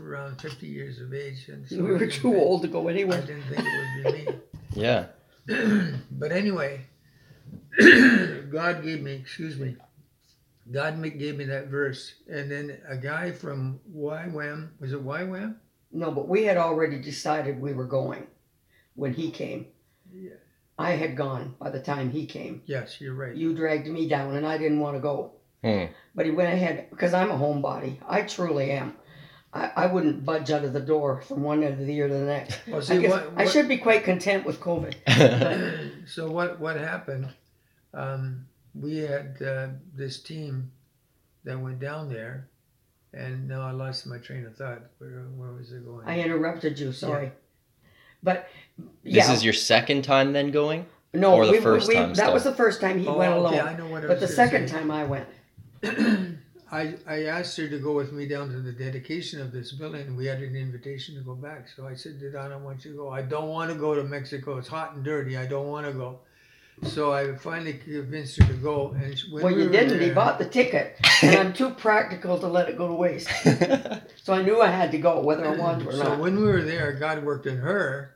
[0.00, 3.18] around 50 years of age, and so We were too think- old to go anywhere.
[3.18, 3.26] I anywhere.
[3.26, 4.38] didn't think it would be me.
[4.86, 5.06] Yeah.
[6.10, 6.86] but anyway,
[8.50, 9.76] God gave me, excuse me,
[10.72, 12.14] God gave me that verse.
[12.28, 15.56] And then a guy from YWAM, was it YWAM?
[15.92, 18.26] No, but we had already decided we were going
[18.94, 19.66] when he came.
[20.12, 20.30] Yeah.
[20.78, 22.62] I had gone by the time he came.
[22.64, 23.34] Yes, you're right.
[23.34, 25.32] You dragged me down, and I didn't want to go.
[25.62, 25.84] Hmm.
[26.14, 27.98] But he went ahead because I'm a homebody.
[28.08, 28.96] I truly am.
[29.52, 32.14] I, I wouldn't budge out of the door from one end of the year to
[32.14, 32.58] the next.
[32.66, 36.02] Well, I, see, guess what, I should be quite content with COVID.
[36.08, 37.28] so what, what happened,
[37.92, 40.70] um, we had uh, this team
[41.44, 42.48] that went down there,
[43.12, 44.82] and now I lost my train of thought.
[44.98, 46.06] Where, where was it going?
[46.06, 46.92] I interrupted you.
[46.92, 47.32] Sorry.
[48.22, 48.48] But
[49.04, 50.86] This is your second time then going?
[51.12, 53.34] no, or the we, first we, time that was the first time he oh, went
[53.34, 53.54] alone.
[53.54, 54.74] okay, I know what I but the was gonna second say.
[54.76, 55.28] time I went.
[56.72, 60.16] I, I asked her to go with me down to the dedication of this building.
[60.16, 61.68] We had an invitation to go back.
[61.68, 63.10] So I said to Donna, I want you to go.
[63.10, 64.56] I don't want to go to Mexico.
[64.56, 65.36] It's hot and dirty.
[65.36, 66.20] I don't want to go.
[66.84, 68.88] So I finally convinced her to go.
[68.90, 70.00] And when Well, we you didn't.
[70.00, 73.30] He bought the ticket, and I'm too practical to let it go to waste.
[74.24, 76.16] So I knew I had to go, whether I wanted to or So not.
[76.16, 78.14] So when we were there, God worked in her,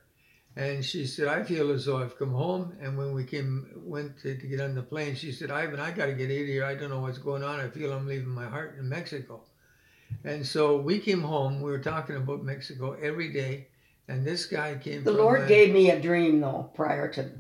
[0.55, 4.17] and she said, "I feel as though I've come home." And when we came, went
[4.21, 6.47] to, to get on the plane, she said, "Ivan, I got to get out of
[6.47, 6.65] here.
[6.65, 7.59] I don't know what's going on.
[7.59, 9.41] I feel I'm leaving my heart in Mexico."
[10.23, 11.61] And so we came home.
[11.61, 13.67] We were talking about Mexico every day,
[14.07, 15.03] and this guy came.
[15.03, 17.31] The Lord a- gave me a dream though, prior to,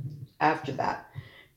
[0.41, 1.06] after that,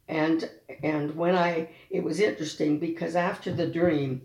[0.09, 0.49] and
[0.83, 4.23] and when I, it was interesting because after the dream,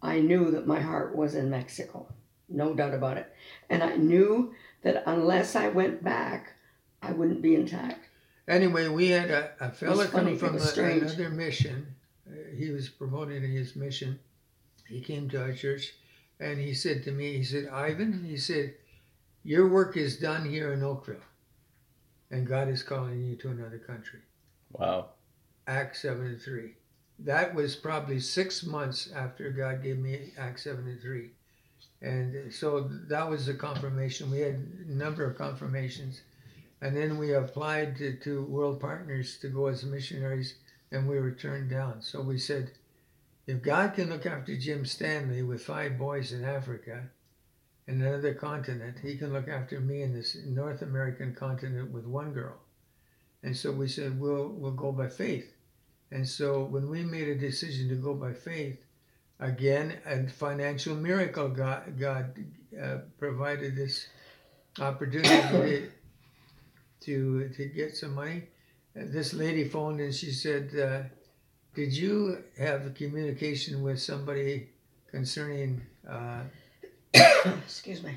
[0.00, 2.06] I knew that my heart was in Mexico,
[2.48, 3.30] no doubt about it,
[3.68, 6.54] and I knew that unless I went back,
[7.02, 8.08] I wouldn't be intact.
[8.48, 11.94] Anyway, we had a, a fella come from a, another mission.
[12.28, 14.20] Uh, he was promoting his mission.
[14.86, 15.94] He came to our church
[16.38, 18.74] and he said to me, he said, Ivan, he said,
[19.42, 21.16] your work is done here in Oakville.
[22.30, 24.20] And God is calling you to another country.
[24.72, 25.10] wow.
[25.66, 26.74] Acts 7 and 3.
[27.18, 31.30] That was probably six months after God gave me Acts 7 and 3.
[32.02, 34.30] And so that was the confirmation.
[34.30, 34.54] We had
[34.86, 36.20] a number of confirmations.
[36.80, 40.54] And then we applied to, to World Partners to go as missionaries,
[40.92, 42.02] and we were turned down.
[42.02, 42.72] So we said,
[43.46, 47.08] if God can look after Jim Stanley with five boys in Africa
[47.88, 52.32] and another continent, he can look after me in this North American continent with one
[52.32, 52.58] girl.
[53.42, 55.55] And so we said, we'll, we'll go by faith.
[56.16, 58.78] And so when we made a decision to go by faith,
[59.38, 62.32] again, a financial miracle, God, God
[62.82, 64.06] uh, provided this
[64.80, 65.90] opportunity
[67.02, 68.44] to, to get some money.
[68.94, 71.02] And this lady phoned and she said, uh,
[71.74, 74.70] did you have communication with somebody
[75.10, 76.44] concerning uh,
[77.12, 78.16] Excuse me.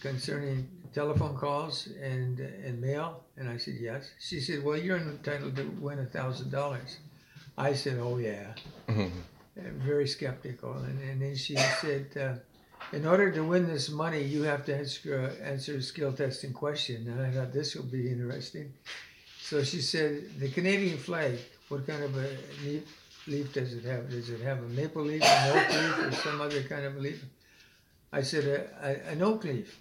[0.00, 3.24] concerning telephone calls and and mail?
[3.36, 4.12] And I said yes.
[4.20, 6.98] She said, well, you're entitled to win a thousand dollars.
[7.60, 8.54] I said, oh yeah.
[8.88, 9.10] Mhm.
[9.58, 10.72] Uh, very skeptical.
[10.74, 12.34] And, and then she said, uh,
[12.96, 16.52] in order to win this money, you have to answer, uh, answer a skill testing
[16.52, 17.06] question.
[17.08, 18.72] And I thought this will be interesting.
[19.42, 22.28] So she said, the Canadian flag, what kind of a
[22.64, 22.84] leaf,
[23.26, 24.08] leaf does it have?
[24.10, 27.22] Does it have a maple leaf, an oak leaf, or some other kind of leaf?
[28.12, 29.78] I said, a, a, an oak leaf.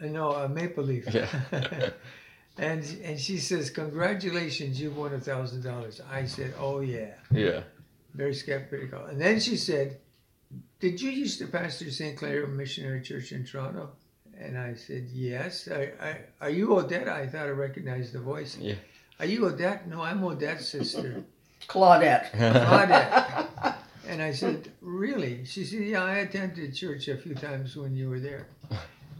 [0.00, 1.06] No, a maple leaf.
[1.12, 1.28] Yeah.
[2.58, 6.00] and, and she says, congratulations, you've won a thousand dollars.
[6.10, 7.62] I said, oh yeah Yeah.
[8.14, 9.04] very skeptical.
[9.06, 9.98] And then she said,
[10.80, 12.16] Did you used to pastor St.
[12.16, 13.90] Clair Missionary Church in Toronto?
[14.38, 15.68] And I said, Yes.
[15.68, 17.08] I, I, are you Odette?
[17.08, 18.56] I thought I recognized the voice.
[18.60, 18.74] Yeah.
[19.20, 19.88] Are you Odette?
[19.88, 21.24] No, I'm Odette's sister.
[21.68, 22.30] Claudette.
[22.32, 23.74] Claudette.
[24.06, 25.44] And I said, Really?
[25.46, 28.46] She said, Yeah, I attended church a few times when you were there.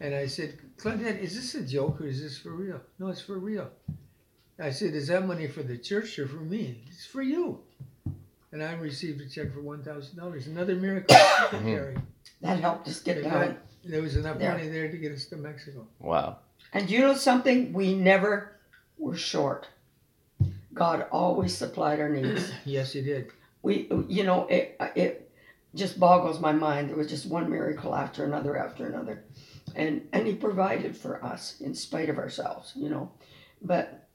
[0.01, 2.81] And I said, Claudette, is this a joke or is this for real?
[2.99, 3.71] No, it's for real.
[4.59, 6.85] I said, Is that money for the church or for me?
[6.89, 7.61] It's for you.
[8.53, 10.47] And I received a check for $1,000.
[10.47, 11.17] Another miracle.
[11.51, 11.95] Terry.
[11.95, 12.01] Mm-hmm.
[12.43, 13.47] That helped us get There down.
[13.49, 13.57] got-
[13.87, 14.51] there was enough There.
[14.53, 15.87] money there to get us to Mexico.
[15.99, 16.39] Wow.
[16.73, 17.73] And you know something?
[17.75, 18.53] We never
[18.97, 19.69] were short.
[20.73, 22.51] God always supplied our needs.
[22.65, 23.31] Yes, he did.
[23.63, 25.31] We, you know, it, it
[25.75, 26.89] just boggles my mind.
[26.89, 29.25] There was just one miracle after another after another,
[29.75, 33.11] and and He provided for us in spite of ourselves, you know.
[33.63, 34.09] But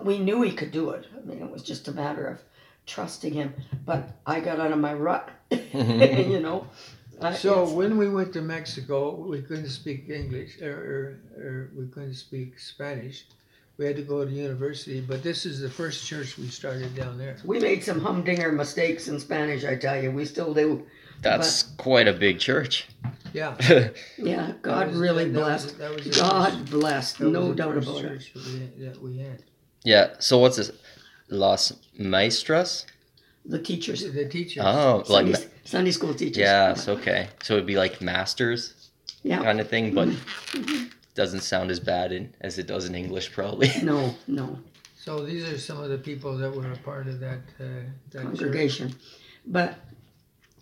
[0.00, 1.06] we knew He could do it.
[1.16, 2.40] I mean, it was just a matter of
[2.86, 3.54] trusting Him.
[3.86, 6.66] But I got out of my rut, you know.
[7.22, 10.72] I- So when we went to Mexico, we couldn't speak English or,
[11.38, 13.26] or, or we couldn't speak Spanish.
[13.76, 17.18] We had to go to university, but this is the first church we started down
[17.18, 17.36] there.
[17.44, 19.64] we made some humdinger mistakes in Spanish.
[19.64, 20.86] I tell you, we still do.
[21.22, 22.86] That's quite a big church.
[23.34, 23.56] Yeah.
[24.16, 25.78] Yeah, God was- really that blessed.
[25.78, 28.30] that was the God first- blessed, that no the doubt about it.
[28.34, 28.46] that
[28.78, 29.42] we, that we had.
[29.84, 30.14] yeah.
[30.20, 30.70] So what's this?
[31.28, 32.86] Las Maestras?
[33.44, 34.62] The teachers, The teachers.
[34.64, 36.38] Oh, like Sunday, Sunday school teachers.
[36.38, 36.88] yes.
[36.88, 37.28] Okay.
[37.42, 38.90] So it'd be like masters
[39.22, 39.42] Yeah.
[39.42, 40.08] kind of thing, but
[41.14, 43.70] doesn't sound as bad in, as it does in English, probably.
[43.82, 44.58] No, no
[44.96, 47.64] So these are some of the people that were a part of that, uh,
[48.12, 48.38] that church.
[48.38, 48.94] congregation,
[49.46, 49.74] but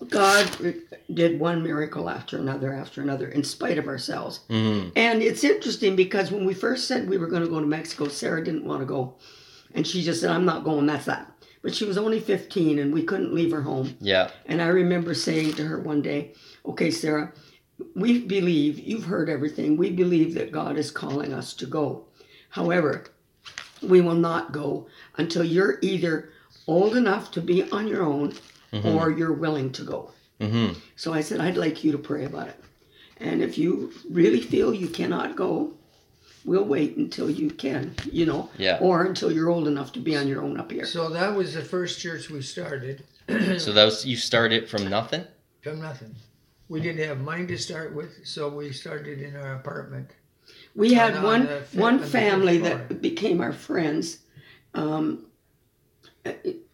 [0.09, 0.75] God
[1.13, 4.41] did one miracle after another after another in spite of ourselves.
[4.49, 7.67] hmm And it's interesting because when we first said we were going to go to
[7.67, 9.15] Mexico, Sarah didn't want to go,
[9.75, 11.33] and she just said, "I'm not going." That's that.
[11.63, 13.97] But she was only 15, and we couldn't leave her home.
[14.01, 14.31] Yeah.
[14.47, 16.33] And I remember saying to her one day,
[16.67, 17.33] Okay, Sarah,
[17.95, 22.05] we believe, you've heard everything, we believe that God is calling us to go.
[22.51, 23.05] However,
[23.81, 24.87] we will not go
[25.17, 26.31] until you're either
[26.67, 28.35] old enough to be on your own
[28.73, 28.95] Mhm.
[28.95, 30.11] or you're willing to go.
[30.41, 30.79] Mm-hmm.
[30.97, 32.57] So I said, I'd like you to pray about it.
[33.19, 35.75] And if you really feel you cannot go,
[36.45, 38.79] we'll wait until you can, you know, Yeah.
[38.81, 40.85] or until you're old enough to be on your own up here.
[40.87, 43.05] So that was the first church we started
[43.59, 45.25] So that was you started from nothing.
[45.63, 46.17] from nothing.
[46.69, 50.11] We didn't have money to start with, so we started in our apartment.
[50.75, 54.19] We had on one the one on the fifth family that became our friends.
[54.75, 55.27] Um,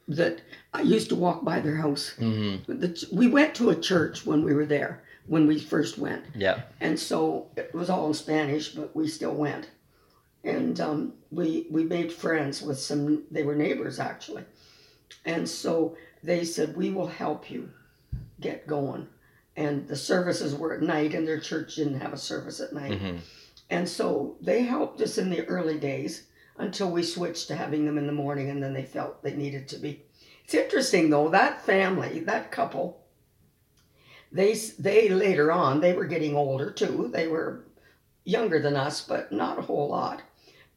[0.08, 0.40] that
[0.72, 2.14] I used to walk by their house.
[2.18, 2.80] Mm-hmm.
[2.80, 6.62] The, we went to a church when we were there when we first went, Yeah.
[6.80, 9.70] and so it was all in Spanish, but we still went.
[10.42, 13.24] And um, we we made friends with some.
[13.30, 14.44] They were neighbors actually,
[15.24, 17.68] and so they said we will help you
[18.40, 19.08] get going.
[19.56, 22.92] And the services were at night, and their church didn't have a service at night.
[22.92, 23.16] Mm-hmm.
[23.70, 27.98] And so they helped us in the early days until we switched to having them
[27.98, 30.02] in the morning and then they felt they needed to be.
[30.48, 33.02] It's interesting though, that family, that couple,
[34.32, 37.10] they they later on, they were getting older too.
[37.12, 37.66] They were
[38.24, 40.22] younger than us, but not a whole lot.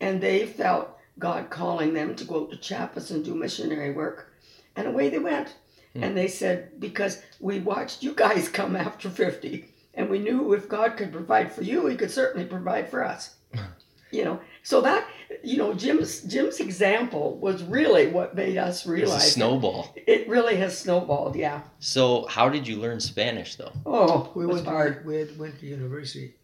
[0.02, 4.34] And they felt God calling them to go to Chiapas and do missionary work.
[4.76, 5.56] And away they went.
[5.94, 6.04] Hmm.
[6.04, 10.68] And they said, because we watched you guys come after 50, and we knew if
[10.68, 13.38] God could provide for you, he could certainly provide for us.
[14.12, 15.08] you know, so that,
[15.44, 19.94] you know, Jim's Jim's example was really what made us It was a realize snowball.
[19.96, 21.62] it really has snowballed, yeah.
[21.80, 23.72] So how did you learn Spanish though?
[23.86, 25.02] Oh, We went hard.
[25.04, 26.36] to, we had, went to university.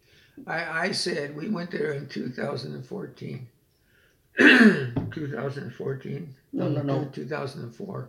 [0.46, 3.48] I, I said we went there in 2014.
[4.38, 6.34] 2014.
[6.52, 7.04] No, no, no.
[7.12, 8.08] 2004.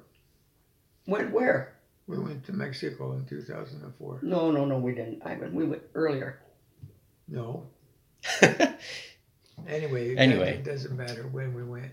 [1.07, 1.73] Went where?
[2.07, 4.19] We went to Mexico in 2004.
[4.23, 5.53] No, no, no, we didn't, Ivan.
[5.53, 6.39] We went earlier.
[7.27, 7.65] No.
[9.67, 10.53] Anyway, Anyway.
[10.55, 11.91] it doesn't matter when we went.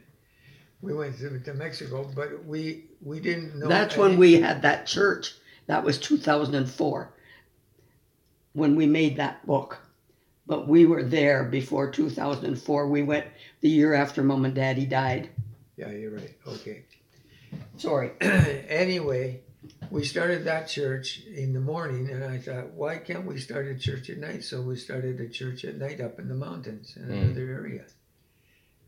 [0.83, 3.69] We went to, to Mexico, but we we didn't know.
[3.69, 5.35] That's when we had that church.
[5.67, 7.13] That was 2004
[8.53, 9.79] when we made that book.
[10.47, 12.89] But we were there before 2004.
[12.89, 13.27] We went
[13.63, 15.31] the year after mom and daddy died.
[15.77, 16.37] Yeah, you're right.
[16.47, 16.85] Okay.
[17.77, 18.13] Sorry.
[18.21, 19.41] anyway,
[19.91, 23.75] we started that church in the morning, and I thought, why can't we start a
[23.79, 24.45] church at night?
[24.45, 27.23] So we started a church at night up in the mountains in Mm.
[27.25, 27.85] another area.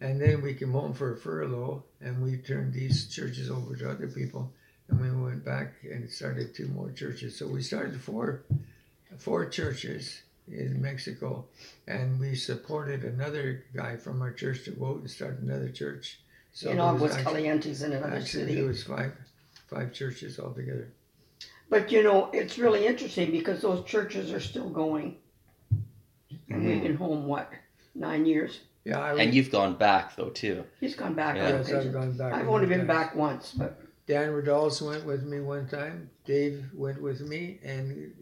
[0.01, 3.91] And then we came home for a furlough, and we turned these churches over to
[3.91, 4.53] other people,
[4.89, 7.37] and we went back and started two more churches.
[7.37, 8.43] So we started four,
[9.19, 11.47] four churches in Mexico,
[11.87, 16.21] and we supported another guy from our church to go out and start another church.
[16.53, 18.55] So in there was Aguas Calientes in another Actually, city.
[18.55, 19.13] there was five,
[19.69, 20.89] five churches altogether.
[21.71, 25.17] But you know, it's really interesting because those churches are still going.
[26.51, 26.83] And we've Mhm.
[26.83, 27.51] been home, what,
[27.95, 28.61] nine years?
[28.85, 30.65] Yeah, I And you've gone back though too.
[30.81, 31.59] He's gone back Yeah.
[31.59, 32.33] yes, I've gone back.
[32.33, 32.89] I've only been times.
[32.89, 36.09] back once, but Dan Rodolph went with me one time.
[36.25, 38.15] Dave went with me, and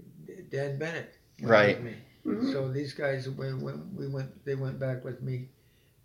[0.51, 1.15] Dan Bennett.
[1.41, 1.77] went Right.
[1.77, 1.97] With me.
[2.27, 2.53] mhm.
[2.53, 5.49] So these guys, we went, we went, they went back with me,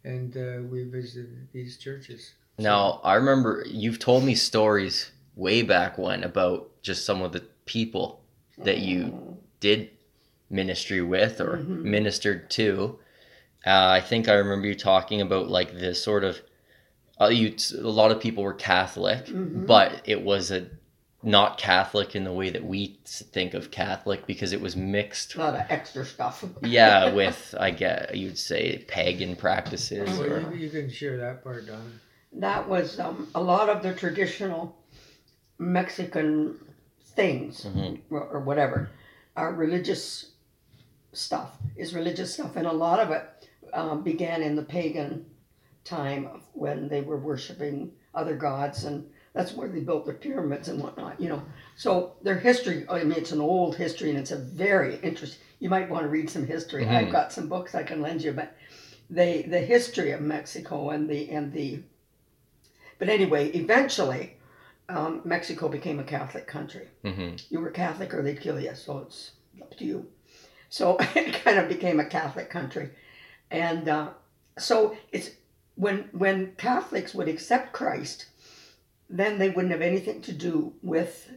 [0.04, 2.34] and uh, we visited these churches.
[2.60, 7.44] Now I remember you've told me stories way back when about just some of the
[7.66, 8.22] people
[8.64, 9.90] that you did
[10.50, 11.84] ministry with or Mhm.
[11.84, 13.00] ministered to.
[13.66, 16.42] Uh, I think I remember you talking about like the sort of
[17.20, 17.56] uh, you.
[17.78, 19.68] A lot of people were Catholic, Mhm.
[19.68, 20.66] but it was a
[21.22, 25.36] not Catholic in the way that we think of Catholic because it was mixed.
[25.36, 26.44] a lot of extra stuff.
[26.64, 30.50] Yeah, with I get you'd say pagan practices Mhm.
[30.50, 31.84] or you, you can share that part, Donna.
[32.34, 34.76] that was um, a lot of the traditional
[35.62, 36.58] Mexican
[37.04, 38.00] things Mhm.
[38.10, 38.90] or, or whatever
[39.38, 40.32] our religious
[41.14, 45.26] stuff is religious stuff and a lot of it um, began in the pagan
[45.84, 50.68] time of when they were worshiping other gods and that's where they built their pyramids
[50.68, 51.42] and whatnot you know
[51.76, 55.70] so their history i mean it's an old history and it's a very interesting you
[55.70, 56.90] might want to read some history Mhm.
[56.96, 58.56] i've got some books i can lend you but
[59.10, 61.82] they the history of mexico and the and the
[63.00, 64.38] but anyway eventually
[64.98, 68.74] um, mexico became a catholic country hmm you were Catholic or they'd kill you.
[68.76, 70.08] So it's up to you.
[70.70, 72.90] So it kind of became a Catholic country,
[73.50, 74.10] and uh,
[74.58, 75.32] so it's
[75.76, 78.28] when when Catholics would accept Christ,
[79.10, 81.32] then they wouldn't have anything to do with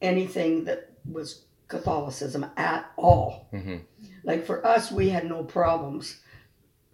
[0.00, 3.48] anything that was Catholicism at all.
[3.50, 3.76] hmm
[4.24, 6.20] Like for us, we had no problems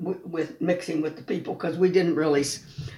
[0.01, 2.45] with, with mixing with the people because we didn't really.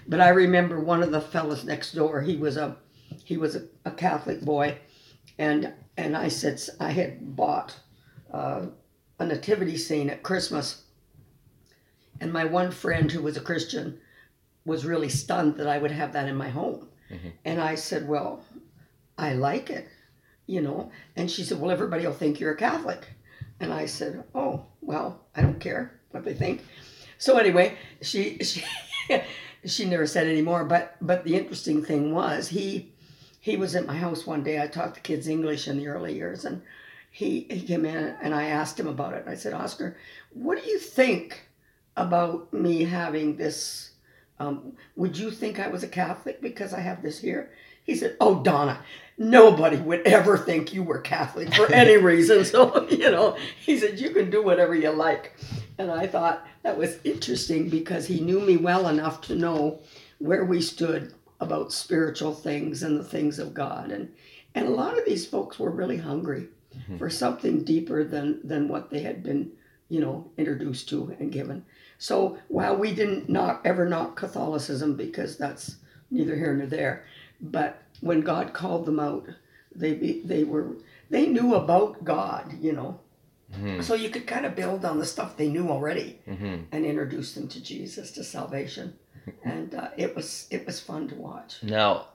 [0.08, 2.22] But I remember one of the fellas next door.
[2.22, 2.76] He was a
[3.24, 4.78] he was a, a Catholic boy,
[5.38, 7.76] and and I said I had bought
[8.32, 8.66] uh,
[9.18, 10.82] a nativity scene at Christmas,
[12.20, 13.98] and my one friend who was a Christian
[14.64, 17.32] was really stunned that I would have that in my home, Mhm.
[17.44, 18.42] and I said, well,
[19.16, 19.88] I like it.
[20.48, 20.92] you know.
[21.16, 23.08] And she said, well, everybody will think you're a Catholic.
[23.58, 26.62] And I said, oh, well, I don't care what they think.
[27.18, 28.62] So anyway, she she
[29.64, 30.64] she never said anymore.
[30.64, 32.92] But but the interesting thing was he
[33.46, 34.60] he was at my house one day.
[34.60, 36.62] I taught the kids English in the early years, and
[37.12, 39.22] he he came in and I asked him about it.
[39.28, 39.96] I said, Oscar,
[40.32, 41.46] what do you think
[41.96, 43.92] about me having this?
[44.40, 47.52] Um, would you think I was a Catholic because I have this here?
[47.84, 48.80] He said, Oh, Donna,
[49.16, 52.44] nobody would ever think you were Catholic for any reason.
[52.44, 55.36] So, you know, he said, You can do whatever you like.
[55.78, 59.78] And I thought that was interesting because he knew me well enough to know
[60.18, 63.90] where we stood about spiritual things and the things of God.
[63.90, 64.12] And,
[64.54, 66.48] and a lot of these folks were really hungry
[66.90, 66.98] Mhm.
[66.98, 69.52] for something deeper than, than what they had been,
[69.88, 71.64] you know, introduced to and given.
[71.98, 75.76] So while we didn't not ever knock Catholicism because that's
[76.10, 77.04] neither here nor there,
[77.40, 79.26] but when God called them out,
[79.74, 80.76] they be, they were
[81.08, 83.00] they knew about God, you know.
[83.54, 83.82] Mhm.
[83.82, 86.64] So you could kind of build on the stuff they knew already Mhm.
[86.72, 88.94] and introduce them to Jesus, to salvation,
[89.44, 91.62] and uh, it was it was fun to watch.
[91.62, 92.08] Now,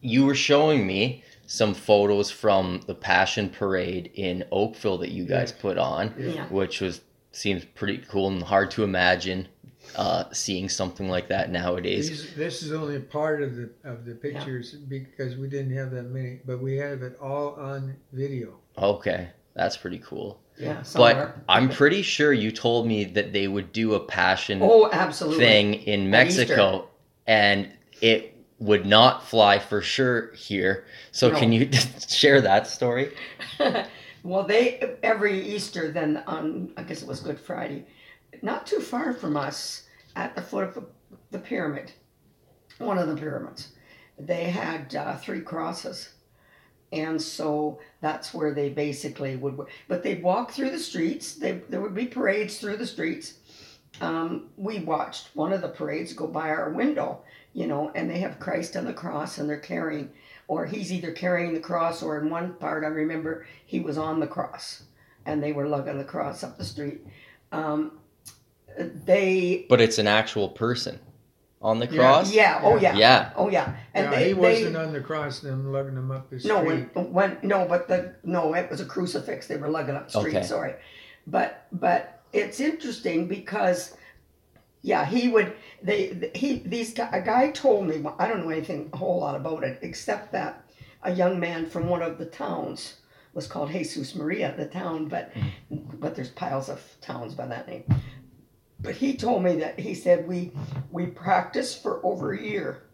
[0.00, 5.50] you were showing me some photos from the Passion Parade in Oakville that you guys
[5.52, 6.46] put on, Yeah.
[6.48, 7.00] which was
[7.32, 9.48] seems pretty cool and hard to imagine
[9.96, 12.08] uh, seeing something like that nowadays.
[12.08, 15.90] These, this is only a part of the of the pictures because we didn't have
[15.92, 18.54] that many, but we have it all on video.
[18.76, 20.40] Okay, that's pretty cool.
[20.58, 21.36] Yeah, But.
[21.48, 25.44] I'm pretty sure you told me that they would do a Passion oh, absolutely.
[25.44, 26.88] thing in Mexico,
[27.26, 30.84] and it would not fly for sure here.
[31.12, 31.38] So No.
[31.38, 31.70] can you
[32.08, 33.14] share that story?
[34.24, 37.86] well, they every Easter then on I guess it was Good Friday,
[38.42, 39.84] not too far from us
[40.16, 40.84] at the foot of the,
[41.30, 41.92] the pyramid,
[42.78, 43.72] one of the pyramids,
[44.18, 46.10] they had uh, three crosses,
[46.92, 49.58] and so that's where they basically would.
[49.88, 51.34] But they'd walk through the streets.
[51.34, 53.34] They there would be parades through the streets.
[54.00, 57.20] Um, we watched one of the parades go by our window,
[57.52, 60.10] you know, and they have Christ on the cross and they're carrying
[60.46, 64.20] or he's either carrying the cross or in one part I remember he was on
[64.20, 64.84] the cross
[65.26, 67.00] and they were lugging the cross up the street.
[67.52, 67.98] Um,
[68.78, 71.00] they But it's an actual person
[71.60, 72.32] on the cross.
[72.32, 73.32] yeah oh yeah Yeah.
[73.36, 76.38] oh yeah and yeah, they, he wasn't on the cross, them lugging him up the
[76.38, 76.52] street.
[76.52, 76.82] no when,
[77.12, 80.36] when no but the no it was a crucifix they were lugging up the street
[80.36, 80.46] Okay.
[80.46, 80.74] sorry
[81.26, 83.96] but but it's interesting because
[84.82, 85.52] yeah he would
[85.82, 89.34] they he these guy, a guy told me i don't know anything a whole lot
[89.34, 90.64] about it except that
[91.02, 92.94] a young man from one of the towns
[93.34, 95.96] was called jesus maria the town but mm-hmm.
[95.98, 97.82] but there's piles of towns by that name
[98.80, 100.52] but he told me that he said we
[100.90, 102.84] we practiced for over a year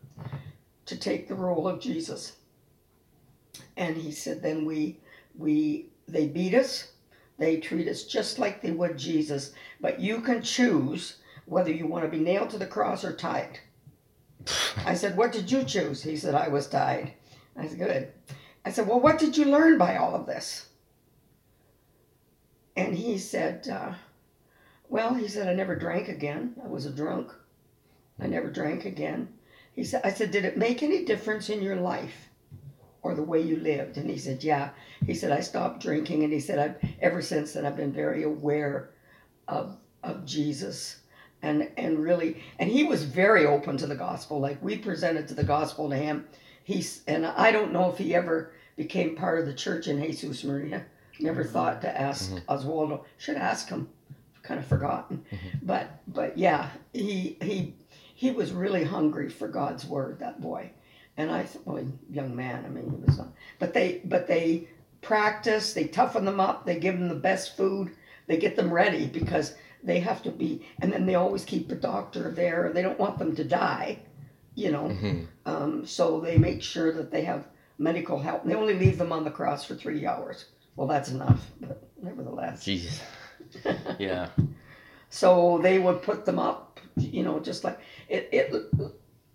[0.86, 2.36] to take the role of jesus.
[3.76, 4.98] And he said then we
[5.36, 6.92] we they beat us.
[7.38, 9.52] They treat us just like they would jesus.
[9.80, 11.16] But you can choose
[11.46, 13.58] whether you want to be nailed to the cross or tied.
[14.86, 16.02] I said what did you choose?
[16.02, 17.12] He said i was tied.
[17.56, 18.12] I said good.
[18.64, 20.68] I said well what did you learn by all of this?
[22.76, 23.92] And he said uh,
[24.88, 26.54] well he said i never drank again.
[26.62, 27.32] I was a drunk.
[28.20, 29.28] I never drank again.
[29.72, 32.28] He said i said did it make any difference in your life
[33.02, 33.96] or the way you lived?
[33.96, 34.70] And he said yeah.
[35.06, 36.24] He said i stopped drinking.
[36.24, 38.90] And he said i've ever since then i've been very aware
[39.48, 41.00] of of jesus.
[41.42, 44.40] And and really and he was very open to the gospel.
[44.40, 46.26] Like we presented to the gospel to him.
[46.62, 50.44] He's and i don't know if he ever became part of the church in jesus
[50.44, 50.84] maria.
[51.20, 51.52] Never mm-hmm.
[51.52, 52.52] thought to ask mm-hmm.
[52.52, 53.04] oswaldo.
[53.18, 53.88] Should ask him
[54.44, 55.24] kind of forgotten
[55.62, 57.74] but but yeah he he
[58.14, 60.70] he was really hungry for god's word that boy
[61.16, 63.28] and I thought, well, young man, I mean, he was not.
[63.58, 64.68] But they, but they
[65.00, 65.72] practice.
[65.72, 66.66] They toughen them up.
[66.66, 67.92] They give them the best food.
[68.26, 70.66] They get them ready because they have to be.
[70.80, 72.70] And then they always keep a doctor there.
[72.74, 74.00] They don't want them to die,
[74.54, 74.88] you know.
[74.88, 75.26] Mhm.
[75.46, 77.46] Um, so they make sure that they have
[77.78, 78.44] medical help.
[78.44, 80.46] They only leave them on the cross for three hours.
[80.74, 82.64] Well, that's enough, but nevertheless.
[82.64, 83.00] Jesus.
[83.98, 84.28] Yeah.
[85.10, 87.78] So they would put them up, you know, just like
[88.08, 88.28] it.
[88.32, 88.52] it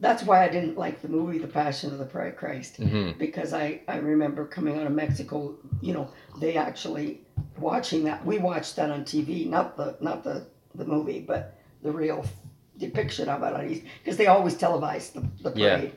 [0.01, 3.82] that's why I didn't like the movie The Passion of the Christ hmm because I,
[3.88, 6.09] I remember coming out of Mexico, you know,
[6.39, 7.22] they actually
[7.57, 8.26] watching that.
[8.26, 12.26] We watched that on TV, not the not the, the movie, but the real
[12.78, 15.78] depiction of it on because they always televised the, the Yeah.
[15.78, 15.95] parade.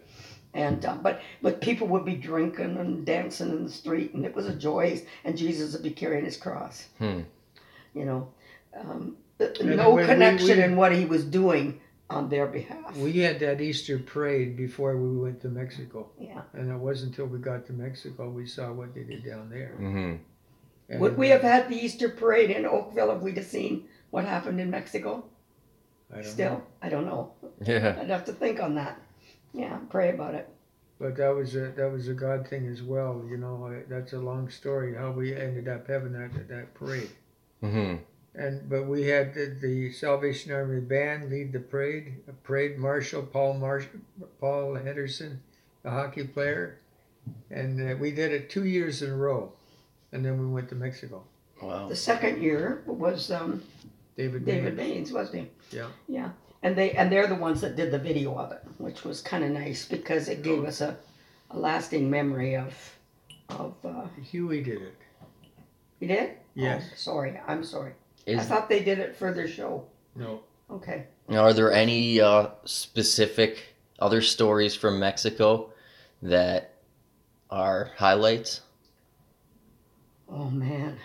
[0.54, 4.34] And uh, but but people would be drinking and dancing in the street, and it
[4.34, 5.00] was a joy.
[5.24, 6.88] And Jesus would be carrying his cross.
[6.98, 7.20] Hmm.
[7.94, 8.28] You know,
[8.76, 9.16] um,
[9.62, 12.96] no when connection we- in what he was doing on their behalf.
[12.96, 16.42] We had that Easter parade before we went to Mexico, yeah.
[16.52, 19.74] and it wasn't until we got to Mexico we saw what they did down there.
[19.80, 20.98] Mm-hmm.
[20.98, 24.60] Would we have had the Easter parade in Oakville if we'd have seen what happened
[24.60, 25.24] in Mexico?
[26.12, 26.62] I don't Still, know.
[26.82, 27.32] I don't know.
[27.64, 27.96] Yeah.
[27.98, 29.00] I'd have to think on that.
[29.54, 30.48] Yeah, pray about it.
[31.00, 33.24] But that was a that was a God thing as well.
[33.28, 37.10] You know, that's a long story how we ended up having that that parade.
[37.62, 37.94] Hmm
[38.34, 42.14] And but we had the, the Salvation Army band lead the parade.
[42.28, 43.86] A parade marshal Paul Marsh,
[44.40, 45.40] Paul Henderson,
[45.82, 46.78] the hockey player,
[47.50, 49.52] and uh, we did it two years in a row,
[50.12, 51.22] and then we went to Mexico.
[51.62, 51.88] Wow.
[51.88, 53.62] The second year was um,
[54.16, 54.44] David.
[54.44, 54.94] David Bain.
[54.94, 55.76] Baines, wasn't he?
[55.76, 55.88] Yeah.
[56.08, 56.30] Yeah,
[56.62, 59.44] and they and they're the ones that did the video of it, which was kind
[59.44, 60.96] of nice because it gave us a,
[61.50, 62.74] a lasting memory of
[63.50, 63.74] of.
[63.84, 64.96] Uh, Huey did it.
[66.00, 66.32] He did?
[66.54, 66.84] Yes.
[66.90, 67.92] Oh, sorry, I'm sorry.
[68.28, 69.86] I thought they did it for their show.
[70.14, 70.40] No.
[70.70, 71.06] Okay.
[71.30, 75.72] are there any uh, specific other stories from Mexico
[76.22, 76.74] that
[77.50, 78.60] are highlights?
[80.28, 80.98] Oh man,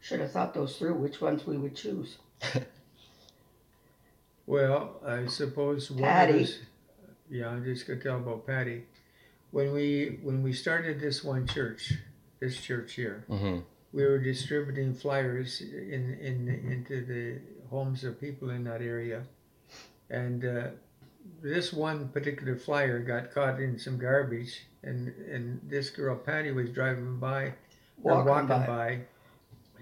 [0.00, 0.94] should have thought those through.
[0.94, 2.18] Which ones we would choose?
[4.46, 6.34] Well, I suppose one Patty.
[6.34, 6.58] of us.
[7.28, 8.84] Yeah, I'm just gonna tell about Patty.
[9.50, 11.94] When we when we started this one church,
[12.40, 13.58] this church here, hmm
[13.96, 17.40] we were distributing flyers in, in into the
[17.70, 19.22] homes of people in that area,
[20.10, 20.66] and uh,
[21.42, 26.68] this one particular flyer got caught in some garbage, and and this girl Patty was
[26.68, 27.54] driving by,
[28.02, 28.66] or Walking walking by.
[28.66, 29.00] by.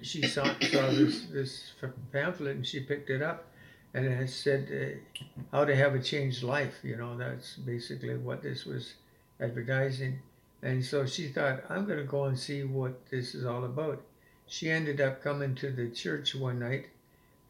[0.03, 1.73] She saw saw this this
[2.13, 3.47] pamphlet and she picked it up,
[3.95, 6.77] and it said uh, how to have a changed life.
[6.85, 8.95] You know, that's basically what this was
[9.41, 10.21] advertising.
[10.65, 14.03] And so she thought, I'm going to go and see what this is all about.
[14.47, 16.87] She ended up coming to the church one night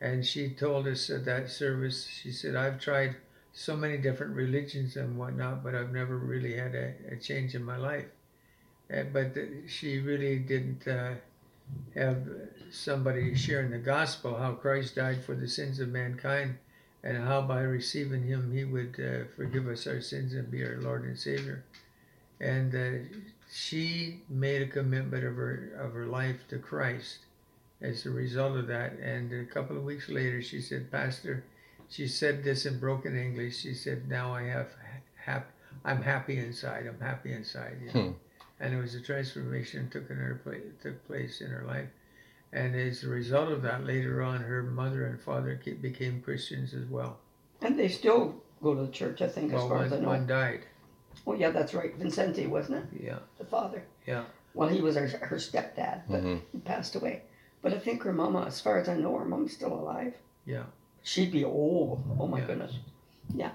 [0.00, 3.14] and she told us at that service, she said, I've tried
[3.52, 7.62] so many different religions and whatnot, but I've never really had a, a change in
[7.62, 8.06] my life.
[8.92, 11.14] Uh, but th- she really didn't uh,
[11.94, 12.26] have
[12.72, 16.58] somebody sharing the gospel, how Christ died for the sins of mankind,
[17.04, 20.80] and how by receiving Him He would uh, forgive us our sins and be our
[20.80, 21.62] Lord and Savior
[22.41, 23.16] and uh,
[23.53, 27.18] she made a commitment of her of her life to Christ
[27.80, 28.93] as a result of that.
[28.99, 31.45] And a couple of weeks later, she said, "Pastor,"
[31.89, 33.59] she said this in broken English.
[33.61, 34.70] She said, "Now I have
[35.16, 35.53] hap-
[35.85, 36.87] I'm happy inside.
[36.87, 38.07] I'm happy inside." You know?
[38.09, 38.12] Hmm.
[38.61, 41.89] And it was a transformation took in her pla- took place in her life.
[42.53, 46.87] And as a result of that, later on, her mother and father became Christians as
[46.87, 47.18] well.
[47.61, 50.03] And they still go to the church, I think, as Well, far as I one,
[50.05, 50.09] know.
[50.11, 50.61] one died.
[51.26, 53.02] Oh yeah, that's right, Vincente, wasn't it?
[53.04, 53.18] Yeah.
[53.38, 53.82] The father.
[54.06, 54.24] Yeah.
[54.54, 57.22] Well, he was her, her stepdad, but hmm he passed away.
[57.62, 60.14] But I think her mama, as far as I know, her mom's still alive.
[60.46, 60.64] Yeah.
[61.02, 62.02] She'd be old.
[62.20, 62.46] Oh my Yeah.
[62.46, 62.72] goodness.
[63.34, 63.50] Yeah.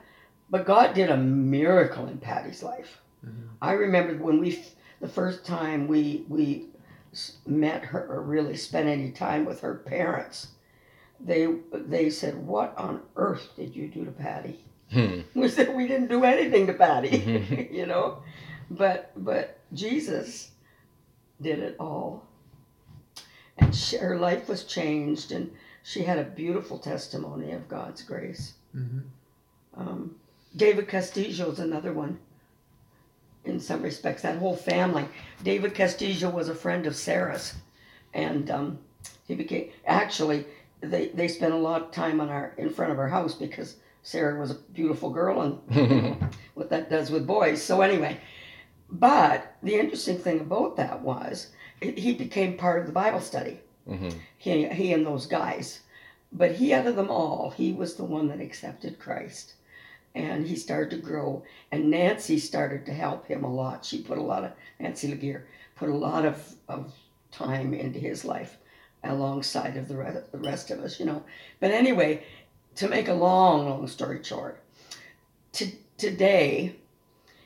[0.49, 3.01] But God did a miracle in Patty's life.
[3.25, 3.49] Mhm.
[3.61, 4.63] I remember when we,
[4.99, 6.67] the first time we we
[7.45, 10.47] met her or really spent any time with her parents,
[11.19, 15.21] they they said, "What on earth did you do to Patty?" Hmm.
[15.35, 17.71] We said we didn't do anything to Patty, Mhm.
[17.79, 18.23] you know,
[18.71, 20.51] but but Jesus
[21.41, 22.25] did it all,
[23.57, 25.51] and she, her life was changed, and
[25.83, 28.53] she had a beautiful testimony of God's grace.
[28.75, 29.03] Mhm.
[29.75, 30.15] Um,
[30.55, 32.19] David Castillo is another one.
[33.45, 35.05] In some respects, that whole family.
[35.43, 37.53] David Castillo was a friend of Sarah's,
[38.13, 38.79] and um,
[39.27, 40.45] he became actually
[40.81, 43.75] they they spent a lot of time on our in front of our house because
[44.09, 45.59] Sarah was a beautiful girl and
[45.91, 46.17] you know,
[46.55, 47.61] what that does with boys.
[47.61, 48.19] So anyway,
[48.89, 54.09] but the interesting thing about that was he- became part of the Bible study hmm
[54.37, 55.81] he, he and those guys.
[56.31, 59.53] But he, out of them all, he was the one that accepted Christ.
[60.15, 61.43] And he started to grow.
[61.71, 63.85] And Nancy started to help him a lot.
[63.85, 65.45] She put a lot of, Nancy Laguerre,
[65.75, 66.93] put a lot of, of
[67.31, 68.57] time into his life
[69.03, 71.23] alongside of the rest, the rest of us, you know.
[71.59, 72.23] But anyway,
[72.79, 74.63] to make a long, long story short,
[75.51, 76.73] to, today,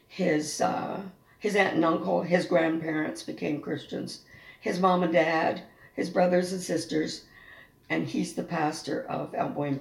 [0.08, 1.02] his, uh,
[1.40, 4.22] his aunt and uncle, his grandparents became Christians.
[4.62, 5.64] His mom and dad,
[5.96, 7.26] his brothers and sisters,
[7.90, 9.74] and he's the pastor of El Buen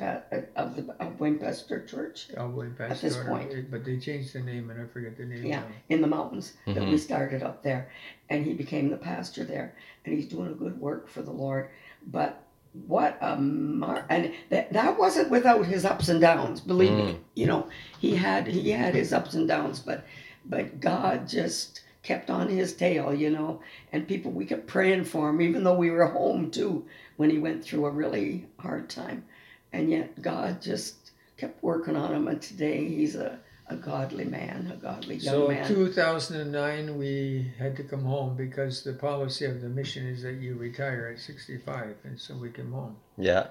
[0.57, 3.71] of the El Buen Pastor Church Elbow and At this point.
[3.71, 5.61] but they changed the name and I forget the name Yeah.
[5.61, 5.67] now.
[5.91, 6.99] in the mountains that we Mhm.
[6.99, 7.91] started up there,
[8.31, 9.75] and he became the pastor there,
[10.05, 11.69] and he's doing a good work for the Lord.
[12.07, 12.43] But
[12.73, 16.61] what a mar- and that that wasn't without his ups and downs.
[16.61, 17.19] Believe me, mm.
[17.35, 17.69] you know
[17.99, 20.05] he had he had his ups and downs, but
[20.45, 23.61] but God just kept on his tail, you know,
[23.93, 26.85] and people we kept praying for him, even though we were home too
[27.17, 29.25] when he went through a really hard time,
[29.73, 33.39] and yet God just kept working on him, and today he's a,
[33.73, 35.67] a godly man, a godly young So man.
[35.67, 40.55] 2009, we had to come home because the policy of the mission is that you
[40.57, 42.97] retire at 65, and so we came home.
[43.19, 43.47] Yeah.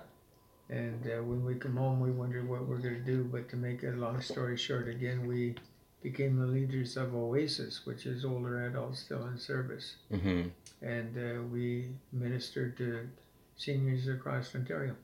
[0.69, 3.23] And uh, when we come home, we wondered what we're going to do.
[3.25, 5.55] But to make a long story short, again, we
[6.01, 10.43] became the leaders of Oasis, which is older adults still in service, hmm
[10.83, 13.07] and uh, we ministered to
[13.55, 14.95] seniors across Ontario.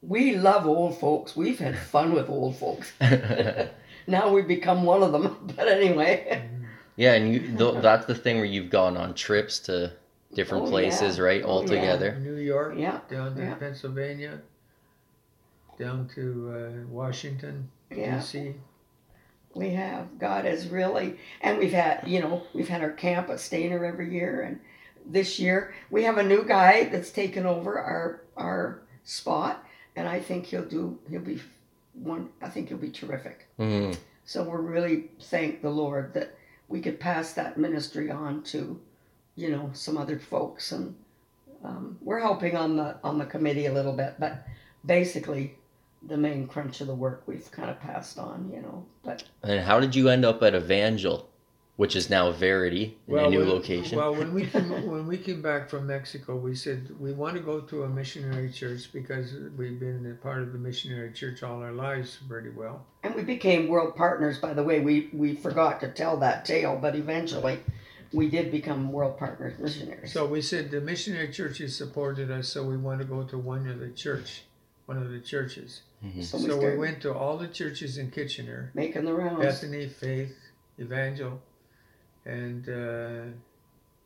[0.00, 1.36] we love old folks.
[1.36, 2.92] We've had fun with old folks.
[4.10, 5.36] now we've become one of them.
[5.56, 6.48] But anyway,
[6.96, 9.92] yeah, and you th- that's the thing where you've gone on trips to
[10.34, 10.70] different Oh, yeah.
[10.70, 11.42] places, right?
[11.44, 11.68] Oh, All yeah.
[11.80, 12.18] together.
[12.20, 13.54] New York, yeah, down to Yeah.
[13.54, 14.40] Pennsylvania,
[15.78, 16.52] down to
[16.84, 18.16] uh, Washington, yeah.
[18.18, 18.54] D.C.
[19.54, 20.18] We have.
[20.18, 24.12] God has really, and we've had, you know, we've had our camp at Stainer every
[24.12, 24.60] year, and
[25.04, 30.20] this year we have a new guy that's taken over our our spot, and I
[30.20, 30.98] think he'll do.
[31.10, 31.40] He'll be
[32.02, 32.28] one.
[32.42, 33.46] I think it'll be terrific.
[33.58, 33.92] hmm
[34.24, 36.36] So we're really thank the Lord that
[36.68, 38.80] we could pass that ministry on to,
[39.36, 40.94] you know, some other folks, and
[41.64, 44.46] um, we're helping on the on the committee a little bit, but
[44.84, 45.54] basically.
[46.08, 49.60] The main crunch of the work we've kind of passed on, you know, but And
[49.60, 51.28] how did you end up at Evangel,
[51.80, 53.96] which is now Verity in a new when, location?
[53.96, 57.40] Well, when we came, when we came back from Mexico, we said we want to
[57.40, 61.62] go to a missionary church because we've been a part of the missionary church all
[61.62, 62.84] our lives pretty well.
[63.02, 64.80] And we became world partners, by the way.
[64.80, 67.60] We, we forgot to tell that tale, but eventually
[68.12, 70.12] we did become world partners missionaries.
[70.12, 73.66] So we said the missionary churches supported us, so we want to go to one
[73.66, 74.42] of the church,
[74.84, 75.80] one of the churches.
[76.04, 76.22] Mhm.
[76.22, 79.40] So we So we started went to all the churches in Kitchener, making the rounds.
[79.40, 80.36] Bethany, Faith,
[80.78, 81.40] Evangel,
[82.24, 83.22] and uh,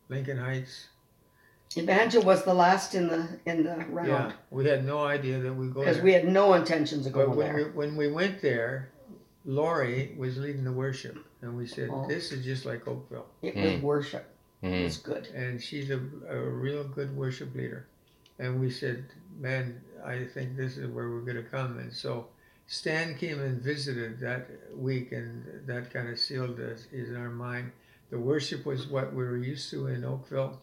[0.08, 0.88] Lincoln Heights.
[1.76, 4.08] Evangel was the last in the in the round.
[4.08, 6.04] Yeah, round we had no idea that we go because there.
[6.04, 7.64] we had no intentions of But going when there.
[7.66, 8.90] we, when we went there,
[9.44, 12.06] Lori was leading the worship, and we said, Oh.
[12.06, 13.80] "This is just like Oakville." It was Mm.
[13.82, 14.24] worship.
[14.62, 14.84] It Mhm.
[14.84, 15.26] was good.
[15.34, 17.86] And she's a, a real good worship leader.
[18.38, 19.04] And we said,
[19.40, 22.28] "Man, I think this is where we're going to come." And so
[22.68, 27.72] Stan came and visited that week, and that kind of sealed us in our mind.
[28.14, 30.60] The worship was what we were used to in Oakville,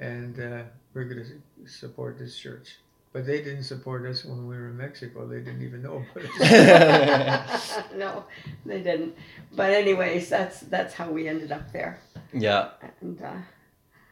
[0.00, 2.78] and uh, we're going to support this church.
[3.12, 5.24] But they didn't support us when we were in Mexico.
[5.24, 7.78] They didn't even know about us.
[7.96, 8.24] no,
[8.66, 9.14] they didn't.
[9.54, 12.00] But anyways, that's that's how we ended up there.
[12.32, 12.70] Yeah.
[13.00, 13.42] And uh,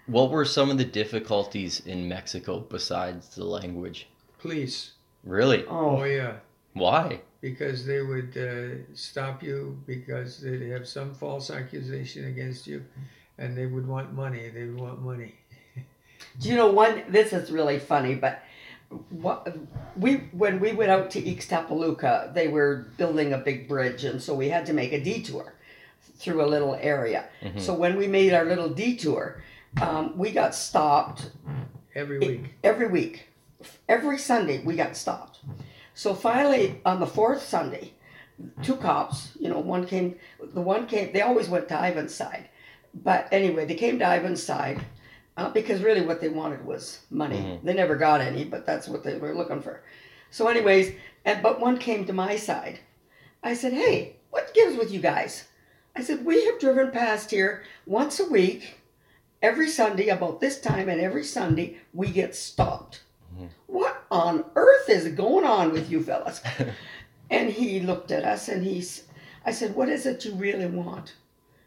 [0.06, 4.06] What were some of the difficulties in Mexico besides the language?
[4.38, 4.92] Police.
[5.24, 5.64] Really?
[5.66, 6.34] Oh oh, yeah,
[6.74, 7.22] Why?
[7.50, 12.82] Because they would uh, stop you because they'd have some false accusation against you,
[13.38, 14.48] and they would want money.
[14.48, 15.34] They would want money.
[16.40, 17.04] Do you know one?
[17.08, 18.42] This is really funny, but
[19.10, 19.56] what
[19.96, 24.34] we when we went out to Ixtapaluca, they were building a big bridge, and so
[24.34, 25.54] we had to make a detour
[26.18, 27.26] through a little area.
[27.42, 27.60] Mhm.
[27.60, 29.42] So when we made our little detour,
[29.80, 31.30] um, we got stopped
[31.94, 32.44] Every week.
[32.64, 33.28] every week.
[33.88, 35.38] Every Sunday we got stopped.
[35.96, 37.94] So finally, on the fourth Sunday,
[38.62, 42.50] two cops, you know, one came, the one came, they always went to Ivan's side.
[42.94, 44.84] But anyway, they came to Ivan's side
[45.38, 47.38] uh, because really what they wanted was money.
[47.38, 47.62] Mhm.
[47.64, 49.80] They never got any, but that's what they were looking for.
[50.30, 50.92] So, anyways,
[51.24, 52.80] and, but one came to my side.
[53.42, 55.48] I said, Hey, what gives with you guys?
[55.96, 58.80] I said, We have driven past here once a week,
[59.40, 63.00] every Sunday, about this time, and every Sunday we get stopped.
[63.66, 66.40] What on earth is going on with you fellas?
[67.28, 68.84] And he looked at us and he,
[69.44, 71.14] I said, What is it you really want?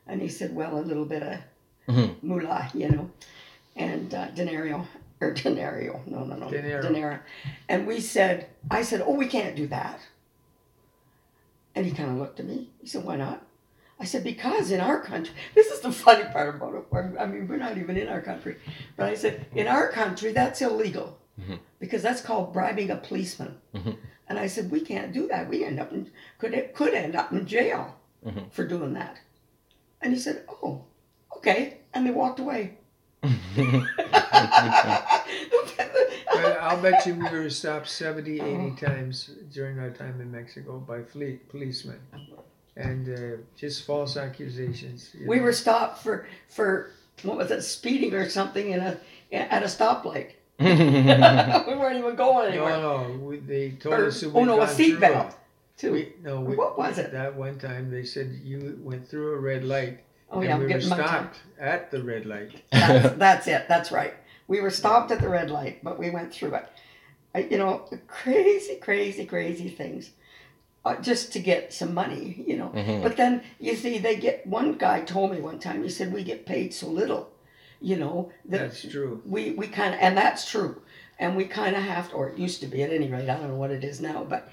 [0.08, 1.40] And he said, Well, a little bit of
[1.90, 2.16] Mhm.
[2.24, 3.10] moolah, you know,
[3.76, 4.86] and uh, denario,
[5.20, 6.50] or denario, no, no, no,
[6.82, 7.20] Dinero.
[7.68, 10.00] And we said, I said, Oh, we can't do that.
[11.76, 12.70] And he kind of looked at me.
[12.82, 13.46] He said, Why not?
[14.00, 17.20] I said, Because in our country, this is the funny part about it.
[17.20, 18.56] I mean, we're not even in our country.
[18.96, 21.60] But I said, In our country, that's illegal Mhm.
[21.80, 23.58] because that's called bribing a policeman.
[23.74, 23.98] Mhm.
[24.28, 25.50] And I said, We can't do that.
[25.50, 28.52] We end up in, could, could end up in jail Mhm.
[28.52, 29.20] for doing that.
[30.02, 30.84] And he said, Oh,
[31.38, 31.78] okay.
[31.94, 32.78] And they walked away.
[36.62, 38.76] I'll bet you we were stopped 70, 80 Oh.
[38.76, 42.00] times during our time in Mexico by fleet policemen.
[42.76, 45.10] And uh, just false accusations.
[45.28, 45.44] we know.
[45.44, 46.92] were stopped for for
[47.24, 48.98] what was it, speeding or something in a
[49.34, 50.32] at a stoplight.
[51.68, 52.78] we weren't even going anywhere.
[52.78, 53.14] No, no.
[53.20, 55.34] We, they told Or- us that oh we'd no, a seatbelt
[55.78, 55.92] too.
[55.94, 57.12] We, no, we, What was it?
[57.12, 60.00] That one time they said you went through a red light.
[60.32, 61.08] oh and yeah, I'm we were getting my time.
[61.08, 62.52] stopped at the red light.
[62.72, 63.66] That's, that's it.
[63.68, 64.14] That's right.
[64.48, 66.68] We were stopped at the red light, but we went through it.
[67.36, 70.10] I, you know, crazy, crazy, crazy things.
[70.86, 72.70] uh, just to get some money, you know.
[72.76, 73.04] Mhm.
[73.04, 75.84] But then you see, they get one guy told me one time.
[75.84, 77.30] He said we get paid so little,
[77.82, 78.32] you know.
[78.46, 79.22] That That's true.
[79.26, 80.82] we we kind of and that's true,
[81.20, 83.30] and we kind of have to, or it used to be at any rate.
[83.30, 84.52] I don't know what it is now, but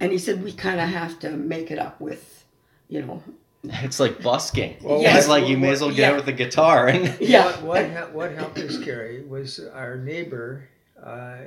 [0.00, 2.44] and he said we kind of have to make it up with,
[2.88, 3.22] you know.
[3.64, 4.76] It's like busking.
[4.82, 5.18] Well, Yes.
[5.18, 6.10] It's like you may as well get Yeah.
[6.10, 7.44] out with a guitar and Yeah.
[7.46, 10.68] What what, hel- what helped us, Carrie, was our neighbor.
[11.02, 11.38] Uh,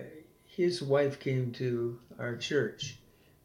[0.46, 2.98] his wife came to our church,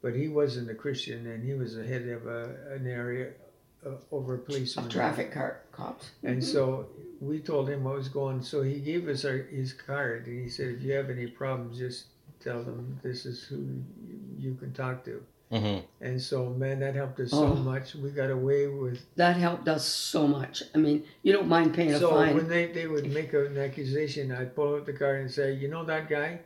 [0.03, 3.31] but he wasn't a Christian, and he was the head of a, an area
[3.85, 4.89] uh, over a policeman.
[4.89, 6.11] traffic car cops.
[6.23, 6.87] And so
[7.21, 8.43] we told him what was going.
[8.43, 11.79] So he gave us our, his card, and he said, "If you have any problems,
[11.79, 12.07] just
[12.41, 13.83] tell them this is who you,
[14.39, 15.23] you can talk to."
[15.53, 15.85] Mhm.
[16.01, 17.55] And so, man, that helped us Oh.
[17.55, 17.95] so much.
[17.95, 18.99] We got away with.
[19.15, 20.63] That helped us so much.
[20.75, 22.31] I mean, you don't mind paying a fine.
[22.31, 25.53] So when they, they would make an accusation, I'd pull out the card and say,
[25.55, 26.41] "You know that guy?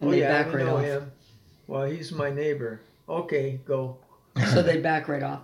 [0.00, 0.84] And oh they yeah, back I right know off.
[0.84, 1.12] him.
[1.66, 2.80] Well, he's my neighbor.
[3.08, 3.98] Okay, go."
[4.54, 5.42] so they back right off.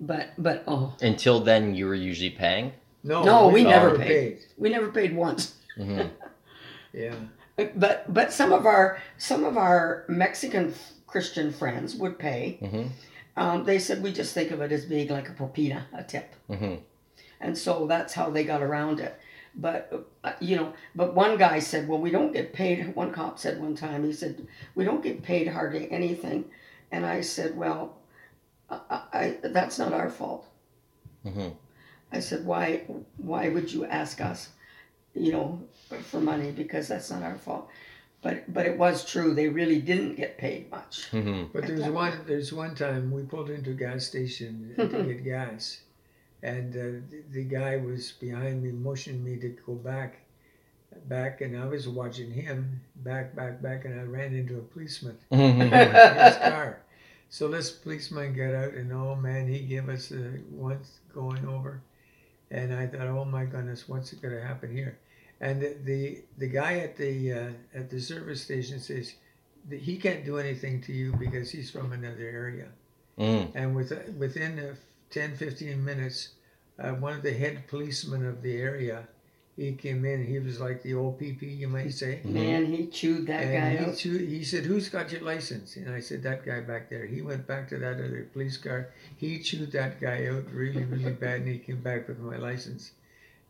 [0.00, 2.72] But but oh, until then you were usually paying.
[3.02, 4.38] No, No, we never paid.
[4.58, 5.54] we never paid once.
[5.78, 6.10] Mhm.
[6.92, 7.14] Yeah.
[7.74, 10.74] But but some of our some of our Mexican
[11.06, 12.58] Christian friends would pay.
[12.62, 12.88] Mhm.
[13.36, 16.34] Um, they said we just think of it as being like a propina, a tip,
[16.48, 16.80] Mhm.
[17.40, 19.14] and so that's how they got around it.
[19.54, 23.38] But uh, you know, but one guy said, "Well, we don't get paid." One cop
[23.38, 26.46] said one time, he said, "We don't get paid hardly anything,"
[26.92, 27.96] and I said, "Well,
[28.70, 30.46] I, I, that's not our fault."
[31.24, 31.54] Mhm.
[32.12, 32.84] I said, "Why?
[33.16, 34.50] Why would you ask us,
[35.14, 35.60] you know,
[36.10, 36.50] for money?
[36.52, 37.68] Because that's not our fault."
[38.22, 39.34] But but it was true.
[39.34, 41.10] They really didn't get paid much.
[41.12, 41.52] Mhm.
[41.52, 45.82] But there's one there's one time we pulled into a gas station to get gas,
[46.42, 50.18] and uh, the, the guy was behind me, motioning me to go back,
[51.08, 55.18] back, and I was watching him back, back, back, and I ran into a policeman
[55.30, 55.60] Mhm.
[55.62, 56.80] in his car.
[57.28, 61.82] So this policeman got out, and oh man, he gave us uh, once going over,
[62.50, 64.98] and I thought, oh my goodness, what's going to happen here?
[65.40, 69.14] And the, the the guy at the uh, at the service station says
[69.68, 72.68] that he can't do anything to you because he's from another area.
[73.18, 73.52] Mhm.
[73.54, 74.74] And with, within uh,
[75.10, 76.34] 10, 15 minutes,
[76.78, 79.08] uh, one of the head policemen of the area,
[79.56, 80.24] he came in.
[80.26, 82.20] He was like the OPP, you might say.
[82.24, 82.32] Mhm.
[82.32, 83.96] Man, he chewed that guy he, out.
[83.96, 87.22] chewed- he said, "Who's got your license?" And I said, "That guy back there." He
[87.22, 88.90] went back to that other police car.
[89.16, 92.92] He chewed that guy out really, really bad, and he came back with my license.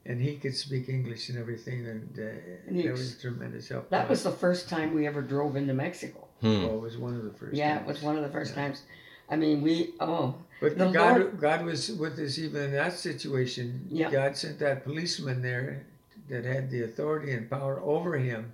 [0.09, 2.23] And he could speak English and everything, and uh,
[2.69, 3.91] And that ex- was tremendous help.
[3.91, 6.29] That was the first time we ever drove into Mexico.
[6.41, 6.63] Hmm.
[6.63, 7.57] well, it was one of the first.
[7.57, 8.63] Yeah, it was one of the first Yeah.
[8.63, 8.83] times.
[9.29, 12.93] I mean, we oh But The God, Lord- God was with us even in that
[12.93, 13.89] situation.
[13.91, 14.09] Yeah.
[14.13, 15.83] God sent that policeman there
[16.29, 18.53] that had the authority and power over him,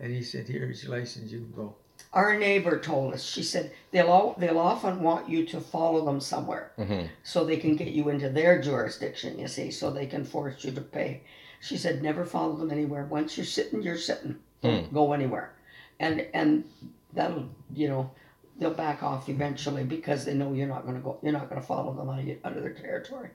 [0.00, 1.30] and he said, "Here's your license.
[1.32, 1.74] You can go."
[2.14, 3.22] our neighbor told us.
[3.22, 7.08] She said they'll all, they'll often want you to follow them somewhere Mhm.
[7.22, 9.38] so they can get you into their jurisdiction.
[9.38, 11.22] You see, so they can force you to pay.
[11.60, 13.04] She said never follow them anywhere.
[13.04, 14.36] Once you're sitting, you're sitting.
[14.62, 15.52] Don't go anywhere,
[16.00, 16.64] and and
[17.12, 18.10] that'll you know
[18.58, 21.18] they'll back off eventually because they know you're not going to go.
[21.22, 23.30] You're not going to follow them out of, out of their territory.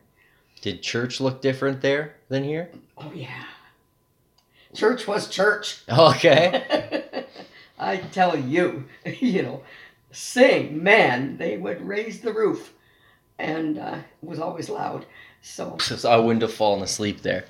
[0.62, 2.70] Did church look different there than here?
[2.98, 3.44] Oh yeah.
[4.74, 5.82] Church was church.
[5.90, 7.26] Okay.
[7.80, 9.64] I tell you, you know,
[10.12, 12.74] sing, man, they would raise the roof,
[13.38, 15.06] and uh, it was always loud.
[15.42, 17.46] So So I wouldn't have fallen asleep there.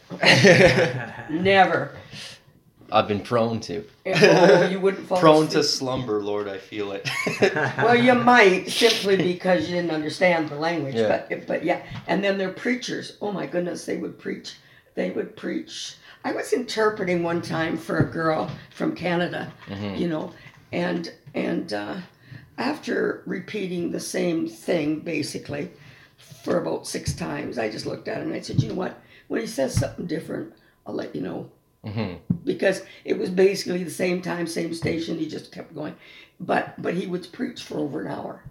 [1.30, 1.92] never.
[2.92, 3.84] I've been prone to.
[4.06, 7.10] Oh, you wouldn't fall Prone to slumber, Lord, I feel it.
[7.78, 11.24] Well, you might simply because you didn't understand the language, Yeah.
[11.30, 11.82] but but yeah.
[12.08, 13.18] And then their preachers.
[13.22, 14.56] Oh my goodness, they would preach.
[14.96, 15.96] They would preach.
[16.24, 20.00] I was interpreting one time for a girl from Canada, Mhm.
[20.00, 20.32] you know,
[20.72, 21.96] and and uh,
[22.58, 25.70] after repeating the same thing basically
[26.44, 29.00] for about six times, I just looked at him and I said, you know what?
[29.28, 30.54] When he says something different,
[30.86, 31.50] I'll let you know
[31.88, 32.20] Mhm.
[32.46, 35.18] because it was basically the same time, same station.
[35.18, 35.96] He just kept going,
[36.40, 38.42] but but he would preach for over an hour.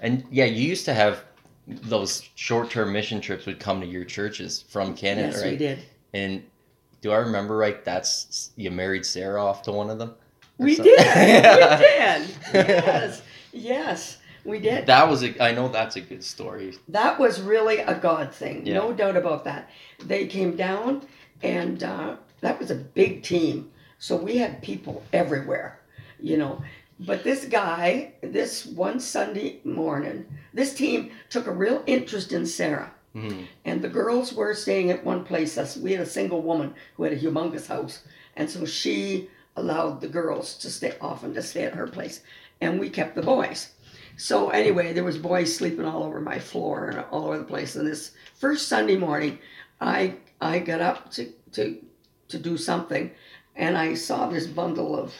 [0.00, 1.24] And yeah, you used to have
[1.66, 5.50] those short-term mission trips would come to your churches from Canada, yes, right?
[5.52, 5.78] we did.
[6.14, 6.42] And
[7.02, 7.84] do I remember right?
[7.84, 10.14] That's you married Sarah off to one of them.
[10.58, 10.94] We something?
[10.96, 12.20] did.
[12.52, 12.82] we did.
[12.84, 13.22] Yes,
[13.52, 14.86] yes, we did.
[14.86, 15.40] That was a.
[15.42, 16.74] I know that's a good story.
[16.88, 18.74] That was really a God thing, Yeah.
[18.74, 19.70] no doubt about that.
[20.04, 21.02] They came down,
[21.42, 23.70] and uh, that was a big team.
[23.98, 25.80] So we had people everywhere,
[26.20, 26.62] you know.
[27.00, 32.92] But this guy, this one Sunday morning, this team took a real interest in Sarah.
[33.14, 33.46] Mhm.
[33.64, 35.56] And the girls were staying at one place.
[35.56, 38.02] Us- We had a single woman who had a humongous house.
[38.36, 42.20] And so she allowed the girls to stay often to stay at her place.
[42.60, 43.70] And we kept the boys.
[44.16, 47.76] So anyway, there was boys sleeping all over my floor and all over the place.
[47.76, 49.38] And this first Sunday morning,
[49.80, 51.78] I I got up to to
[52.28, 53.10] to do something,
[53.56, 55.14] and I saw this bundle of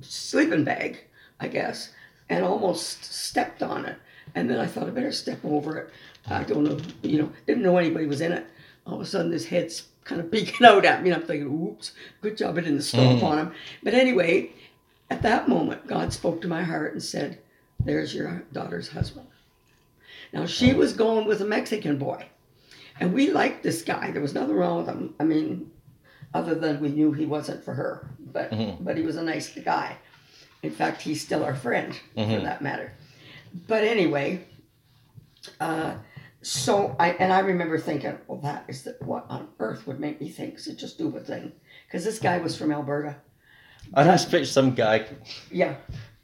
[0.00, 1.04] sleeping bag,
[1.40, 1.92] I guess,
[2.28, 3.96] and almost stepped on it.
[4.34, 5.90] And then I thought I better step over it.
[6.28, 8.46] I don't know, you know, didn't know anybody was in it.
[8.86, 11.48] All of a sudden, this head's kind of peeking out at me, and I'm thinking,
[11.68, 13.22] "Oops, good job I didn't stomp Mm.
[13.24, 14.50] on him." But anyway,
[15.10, 17.38] at that moment, God spoke to my heart and said,
[17.80, 19.26] "There's your daughter's husband."
[20.32, 22.26] Now she was going with a Mexican boy,
[23.00, 24.10] and we liked this guy.
[24.10, 25.14] There was nothing wrong with him.
[25.20, 25.70] I mean,
[26.34, 28.84] other than we knew he wasn't for her, but Mhm.
[28.84, 29.96] but he was a nice guy.
[30.62, 32.42] In fact, he's still our friend for Mhm.
[32.42, 32.92] that matter.
[33.66, 34.44] But anyway,
[35.60, 35.94] uh,
[36.42, 40.20] so I and I remember thinking, well, that is the, what on earth would make
[40.20, 41.52] me think such a stupid thing?
[41.86, 43.16] Because this guy was from Alberta.
[43.94, 45.06] I just picture some guy
[45.50, 45.76] Yeah,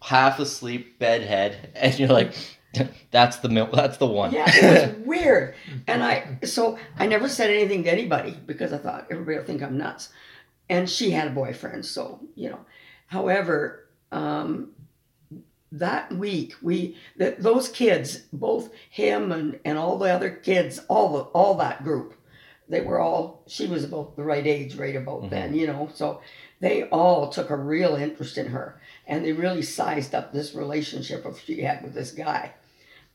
[0.03, 2.35] half asleep, bedhead, and you're like,
[3.11, 5.55] "That's the mil- that's the one." yeah, it was weird.
[5.87, 9.63] And I so I never said anything to anybody because I thought everybody will think
[9.63, 10.11] I'm nuts.
[10.69, 12.61] And she had a boyfriend, so you know.
[13.07, 14.71] However, um,
[15.73, 21.13] that week we that those kids, both him and and all the other kids, all
[21.13, 22.15] the all that group,
[22.69, 23.43] they were all.
[23.47, 25.91] She was about the right age, right about then, you know.
[25.95, 26.21] So
[26.61, 31.25] they all took a real interest in her, and they really sized up this relationship
[31.25, 32.55] of she had with this guy,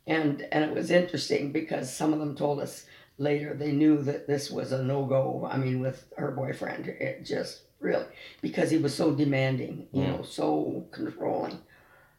[0.10, 2.86] and and it was interesting because some of them told us
[3.20, 5.48] later they knew that this was a no go.
[5.50, 8.06] I mean, with her boyfriend, it just really
[8.42, 10.08] because he was so demanding, you mm.
[10.08, 11.60] know, so controlling.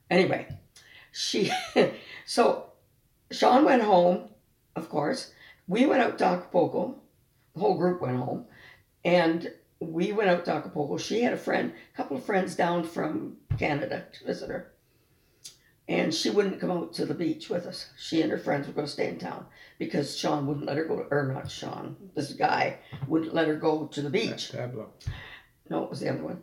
[0.09, 0.47] Anyway,
[1.13, 1.51] she
[2.27, 2.71] so
[3.33, 4.31] Sean went home,
[4.77, 5.33] of course.
[5.67, 6.97] We went out to Acapulco.
[7.55, 8.47] The whole group went home,
[9.05, 10.97] and we went out to Acapulco.
[10.97, 14.73] She had a friend, a couple of friends down from Canada to visit her,
[15.91, 17.91] and she wouldn't come out to the beach with us.
[17.99, 19.45] She and her friends were going to stay in town
[19.77, 21.05] because Sean wouldn't let her go.
[21.11, 22.79] Or not Sean, this guy
[23.09, 24.53] wouldn't let her go to the beach.
[24.53, 24.91] Pablo.
[25.69, 26.43] No, it was the other one.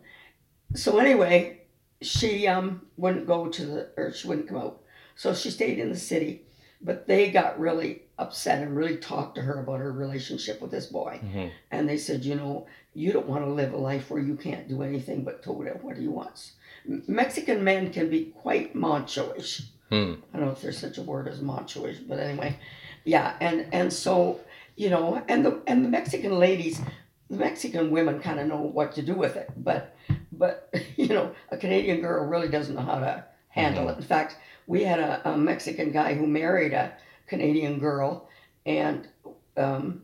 [0.74, 1.62] So anyway,
[2.02, 4.82] she um wouldn't go to the or she wouldn't come out.
[5.16, 6.42] So she stayed in the city.
[6.80, 10.86] But they got really upset and really talked to her about her relationship with this
[10.86, 11.20] boy.
[11.24, 11.50] Mhm.
[11.72, 14.68] And they said, you know, you don't want to live a life where you can't
[14.68, 16.52] do anything but told him what he wants.
[16.84, 19.62] Mexican men can be quite macho-ish.
[19.90, 20.14] Hmm.
[20.32, 22.58] I don't know if there's such a word as macho-ish, but anyway,
[23.04, 23.36] yeah.
[23.40, 24.40] And and so
[24.76, 26.80] you know, and the and the Mexican ladies,
[27.28, 29.96] the Mexican women kind of know what to do with it, but
[30.32, 33.96] but you know, a Canadian girl really doesn't know how to handle it.
[33.96, 36.92] In fact, we had a, a Mexican guy who married a
[37.26, 38.28] Canadian girl,
[38.66, 39.08] and
[39.56, 40.02] um,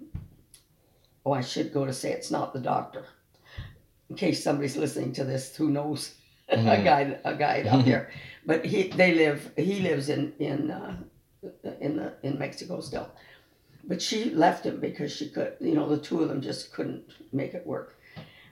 [1.24, 3.04] oh, I should go to say it's not the doctor,
[4.10, 6.14] in case somebody's listening to this who knows
[6.49, 6.84] a Mhm.
[6.84, 8.11] guy a guy out there.
[8.47, 10.97] But he they live he lives in in uh,
[11.80, 13.09] in the in Mexico still.
[13.86, 17.05] But she left him because she could you know the two of them just couldn't
[17.32, 17.99] make it work.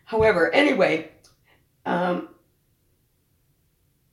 [0.04, 1.10] However, anyway,
[1.86, 2.28] um,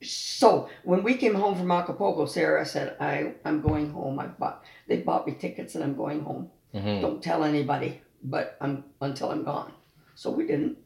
[0.02, 4.20] so when we came home from Acapulco, Sarah said, "I I'm going home.
[4.20, 6.50] I bought they bought me tickets and I'm going home.
[6.74, 7.02] Mhm.
[7.02, 9.74] Don't tell anybody, but I'm until I'm gone."
[10.16, 10.78] So we didn't,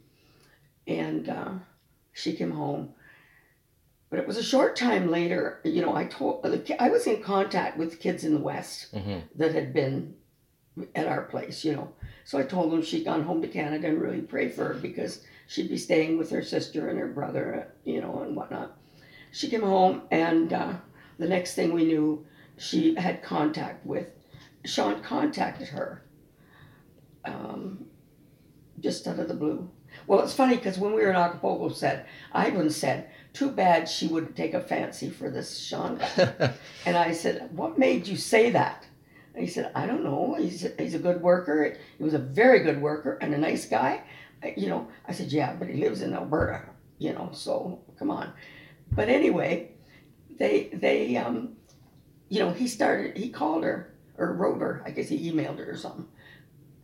[0.87, 1.51] and uh,
[2.13, 2.93] she came home.
[4.09, 5.59] But it was a short time later.
[5.63, 6.45] You know, I told
[6.79, 9.23] I was in contact with kids in the West Mhm.
[9.35, 10.15] that had been
[10.95, 11.93] at our place, you know.
[12.23, 15.23] So I told them she'd gone home to Canada and really pray for her because
[15.47, 18.77] she'd be staying with her sister and her brother, you know, and whatnot.
[19.31, 20.73] She came home, and uh,
[21.17, 22.25] the next thing we knew,
[22.57, 24.07] she had contact with
[24.63, 25.01] Sean.
[25.01, 26.03] Contacted her,
[27.25, 27.85] um,
[28.79, 29.69] just out of the blue.
[30.07, 34.07] Well, it's funny because when we were in Acapulco, said Ivan said, "Too bad she
[34.07, 35.99] wouldn't take a fancy for this Sean.
[36.85, 38.85] And I said, What made you say that?
[39.33, 40.35] And he said, I don't know.
[40.37, 41.75] He's, he's a good worker.
[41.97, 44.03] He was a very good worker and a nice guy.
[44.57, 46.63] You know, I said, Yeah, but he lives in Alberta,
[46.99, 48.33] you know, so come on.
[48.91, 49.71] But anyway,
[50.37, 51.55] they, they, um,
[52.29, 54.83] you know, he started, he called her or wrote her.
[54.85, 56.07] I guess he emailed her or something.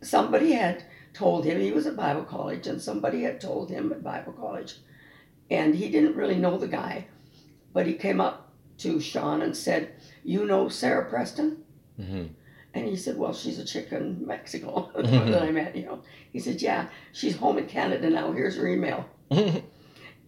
[0.02, 4.02] Somebody had told him he was at Bible college and somebody had told him at
[4.02, 4.76] Bible college.
[5.50, 7.06] And he didn't really know the guy,
[7.72, 9.90] but he came up to Sean and said,
[10.24, 11.64] You know Sarah Preston?
[11.98, 12.30] Mhm.
[12.72, 16.02] And he said, Well, she's a chick in Mexico that I met, you know.
[16.32, 18.32] He said, Yeah, she's home in Canada now.
[18.32, 19.04] Here's her email.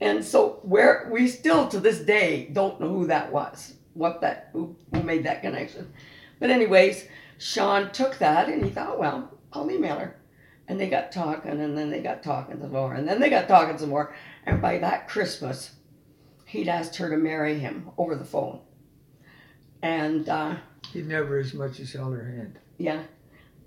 [0.00, 4.48] And so where we still to this day don't know who that was, what that
[4.52, 5.92] who, who made that connection.
[6.40, 7.06] But anyways,
[7.38, 10.16] Sean took that and he thought, well, I'll email her.
[10.72, 13.46] And they got talking and then they got talking some more and then they got
[13.46, 14.14] talking some more.
[14.46, 15.72] And by that Christmas,
[16.46, 18.60] he'd asked her to marry him over the phone.
[19.82, 20.54] And uh,
[20.90, 22.58] He never as much as held her hand.
[22.78, 23.02] yeah,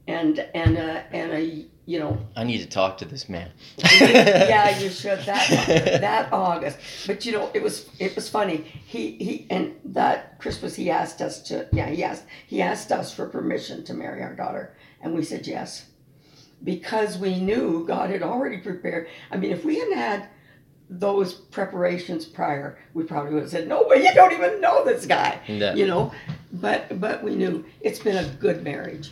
[0.07, 3.51] and and uh, and a you know I need to talk to this man.
[3.77, 6.79] yeah you should that that August.
[7.05, 8.65] But you know it was it was funny.
[8.87, 13.13] He he and that Christmas he asked us to yeah he asked he asked us
[13.13, 15.85] for permission to marry our daughter, and we said yes,
[16.65, 19.07] because we knew God had already prepared.
[19.31, 20.29] I mean, if we hadn't had
[20.89, 25.05] those preparations prior, we probably would have said no, but you don't even know this
[25.05, 25.73] guy Yeah.
[25.73, 26.11] you know
[26.51, 29.11] but but we knew it's been a good marriage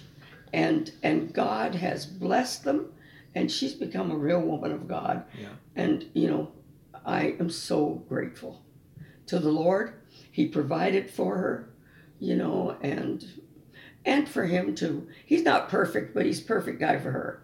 [0.53, 2.91] and and god has blessed them
[3.35, 5.49] and she's become a real woman of god Yeah.
[5.75, 6.51] and you know
[7.05, 8.61] i am so grateful
[9.25, 9.93] to the lord
[10.31, 11.69] he provided for her
[12.19, 13.25] you know and
[14.05, 17.39] and for him too he's not perfect but he's perfect guy for her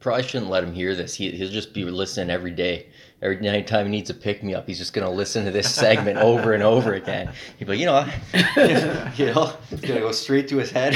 [0.00, 1.14] Probably shouldn't let him hear this.
[1.14, 2.88] He, he'll just be listening every day.
[3.22, 5.72] Every night time he needs to pick me up, he's just gonna listen to this
[5.74, 7.32] segment over and over again.
[7.58, 10.94] He'd be like, you know, I- you know, it's gonna go straight to his head.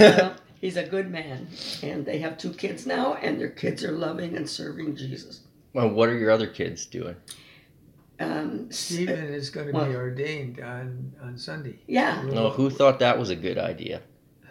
[0.00, 1.48] Well, he's a good man
[1.82, 5.40] and they have two kids now and their kids are loving and serving jesus
[5.74, 7.14] well, what are your other kids doing?
[8.20, 9.88] Um, Stephen is going to What?
[9.88, 11.78] be ordained on, on Sunday.
[11.86, 14.00] yeah No, who thought that was a good idea?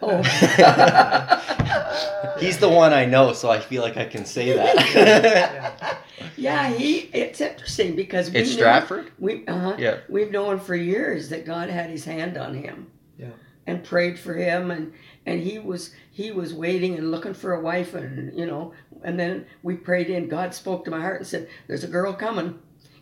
[0.00, 0.22] Oh.
[2.40, 5.98] He's the one I know, so I feel like I can say that.
[6.36, 6.68] Yeah.
[6.68, 6.98] yeah, he.
[7.12, 9.10] It's interesting because we it's know- Stratford.
[9.18, 9.98] We uh Yeah.
[10.08, 12.90] We've known for years that God had His hand on him.
[13.18, 13.30] Yeah.
[13.66, 14.92] And prayed for him, and
[15.26, 19.18] and he was he was waiting and looking for a wife, and you know, and
[19.18, 20.28] then we prayed in.
[20.28, 22.58] God spoke to my heart and said, "There's a girl coming.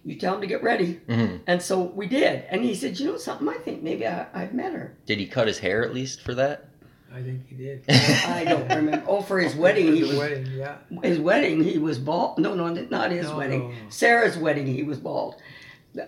[0.07, 2.45] You tell him to get ready." hmm And so we did.
[2.49, 3.49] And he said, "You know something?
[3.49, 4.97] I think maybe I, I've met her.
[5.05, 6.69] Did he cut his hair at least for that?
[7.15, 7.85] I think he did.
[7.89, 9.03] I don't remember.
[9.09, 10.77] Oh, for his wedding, he the was wedding, yeah.
[11.03, 13.75] his wedding he was bald no no not his No, wedding no, no.
[13.89, 15.37] sarah's wedding he was bald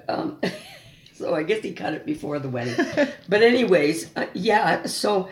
[0.09, 0.39] um,
[1.15, 2.77] so i guess he cut it before the wedding
[3.29, 5.29] but anyways uh, yeah so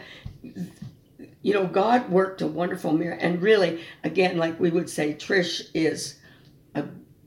[1.42, 5.68] you know god worked a wonderful miracle and really again like we would say trish
[5.74, 6.16] is
[6.74, 6.84] a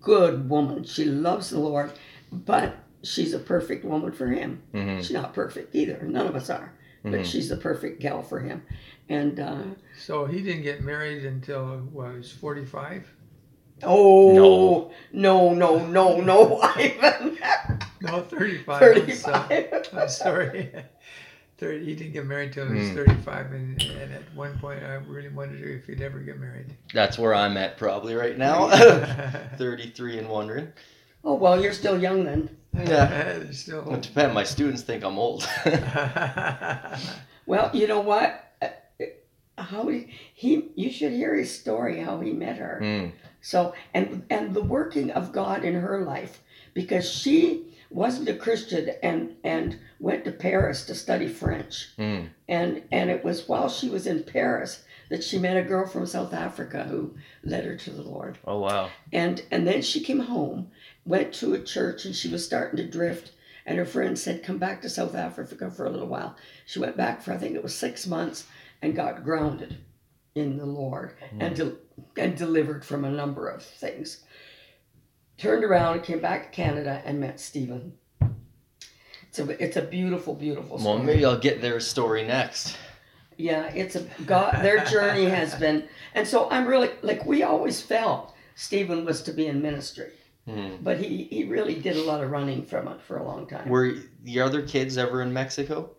[0.10, 1.91] good woman she loves the lord
[2.32, 2.70] but
[3.03, 6.74] she's a perfect woman for him hmm she's not perfect either none of us are
[7.03, 7.26] but Mhm.
[7.32, 8.62] she's the perfect gal for him
[9.07, 9.64] and uh,
[9.97, 13.10] So he didn't get married until, what, he was 45?
[13.84, 15.53] Oh no no
[15.99, 17.38] no no Ivan.
[18.01, 18.82] No, 35.
[18.82, 19.64] I'm sorry.
[19.64, 19.89] Thirty-five.
[19.93, 20.72] I'm sorry.
[21.60, 22.95] 30, he didn't get married till he was Hmm.
[22.95, 26.76] 35, and, and at one point I really wondered if he'd ever get married.
[26.93, 28.70] That's where I'm at probably right now.
[29.57, 30.72] 33 and wondering.
[31.24, 32.55] Oh well, you're still young then.
[32.74, 33.07] Yeah.
[33.39, 34.01] There's still It hope.
[34.01, 34.34] depends.
[34.34, 35.47] My students think I'm old.
[37.45, 38.53] Well, you know what?
[38.62, 38.68] Uh,
[39.57, 42.80] How he, he you should hear his story how he met her.
[42.82, 43.12] Mm.
[43.41, 46.41] So and and the working of God in her life
[46.74, 51.90] because she wasn't a Christian and and went to Paris to study French.
[51.98, 52.30] Mm.
[52.48, 56.06] And and it was while she was in Paris that she met a girl from
[56.06, 58.38] South Africa who led her to the Lord.
[58.46, 58.90] Oh wow.
[59.12, 60.72] And and then she came home,
[61.06, 63.32] went to a church, and she was starting to drift.
[63.66, 66.36] And her friend said, "Come back to South Africa for a little while."
[66.66, 68.46] She went back for I think it was six months,
[68.82, 69.78] and got grounded
[70.36, 71.76] in the Lord and de-
[72.18, 74.24] and delivered from a number of things.
[75.40, 77.94] Turned around, and came back to Canada, and met Stephen.
[79.30, 80.96] It's a it's a beautiful, beautiful story.
[80.96, 82.76] Well, maybe I'll get their story next.
[83.38, 84.62] Yeah, it's a God.
[84.64, 89.32] Their journey has been, and so I'm really like we always felt Stephen was to
[89.32, 90.12] be in ministry,
[90.48, 90.84] Mm.
[90.84, 93.70] but he he really did a lot of running from it for a long time.
[93.70, 95.92] Were the other kids ever in Mexico?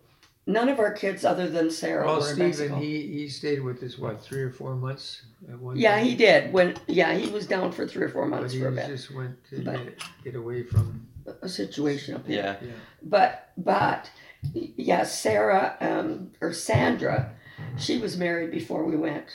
[0.47, 2.75] None of our kids, other than Sarah, well, were in Stephen, Mexico.
[2.79, 6.05] he, he stayed with us, what, three or four months at one yeah, time?
[6.05, 6.51] he did.
[6.51, 8.87] When yeah, he was down for three or four But months he for a bit.
[8.87, 11.07] just went to But- get, get away from.
[11.43, 12.57] A situation up here.
[12.61, 12.67] Yeah.
[12.67, 12.73] Yeah.
[13.03, 14.09] But but
[14.53, 17.31] yeah, Sarah um, or Sandra,
[17.77, 19.27] she was married before we went,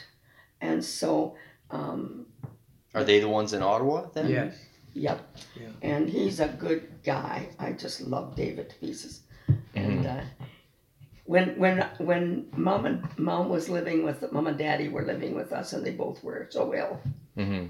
[0.61, 1.36] and so
[1.70, 2.26] um,
[2.92, 4.28] Are they the ones in Ottawa then?
[4.28, 4.57] Yes.
[4.94, 5.36] Yep.
[5.61, 5.68] Yeah.
[5.82, 7.50] And he's a good guy.
[7.61, 9.20] I just love David to pieces.
[9.76, 10.07] And Mm-hmm.
[10.09, 10.22] uh,
[11.26, 15.52] when when when mom and mom was living with mom and daddy were living with
[15.52, 17.00] us, and they both were so ill.
[17.36, 17.66] hmm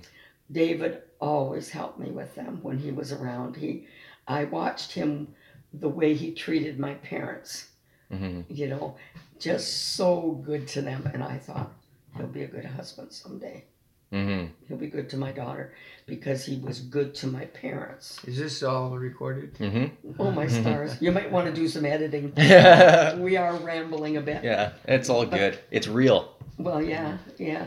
[0.50, 3.57] David always helped me with them when he was around.
[3.57, 3.88] He,
[4.28, 5.34] I watched him,
[5.72, 7.70] the way he treated my parents.
[8.11, 8.96] hmm You know,
[9.40, 11.11] just so good to them.
[11.12, 11.72] And I thought
[12.16, 13.64] he'll be a good husband someday.
[14.11, 15.72] Hmm He'll be good to my daughter
[16.07, 18.20] because he was good to my parents.
[18.24, 19.57] Is this all recorded?
[19.59, 19.86] hmm
[20.18, 21.00] Oh my stars!
[21.00, 22.32] You might want to do some editing.
[23.20, 24.44] We are rambling a bit.
[24.44, 25.59] Yeah, it's all good.
[25.70, 26.36] It's real.
[26.59, 27.66] Well, yeah, yeah.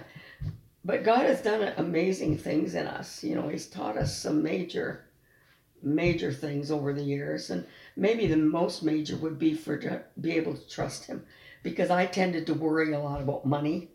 [0.85, 3.23] But God has done amazing things in us.
[3.23, 5.05] You know, He's taught us some major,
[5.83, 7.65] major things over the years, and
[7.95, 11.25] maybe the most major would be for to be able to trust him,
[11.63, 13.89] because I tended to worry a lot about money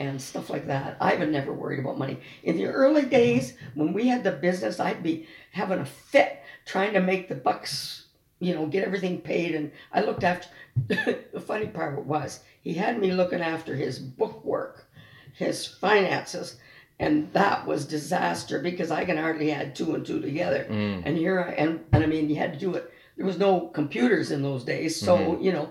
[0.00, 0.96] and stuff like that.
[0.98, 2.18] Ivan never worried about money.
[2.42, 6.94] In the early days when we had the business, I'd be having a fit trying
[6.94, 8.06] to make the bucks,
[8.40, 9.54] you know, get everything paid.
[9.54, 10.48] And I looked after.
[10.86, 14.86] the funny part was he had me looking after his bookwork,
[15.34, 16.56] his finances,
[16.98, 20.66] and that was disaster because I can hardly add two and two together.
[20.70, 21.02] Mm.
[21.04, 22.90] And here I and and I mean you had to do it.
[23.16, 25.70] There was no computers in those days, so you know,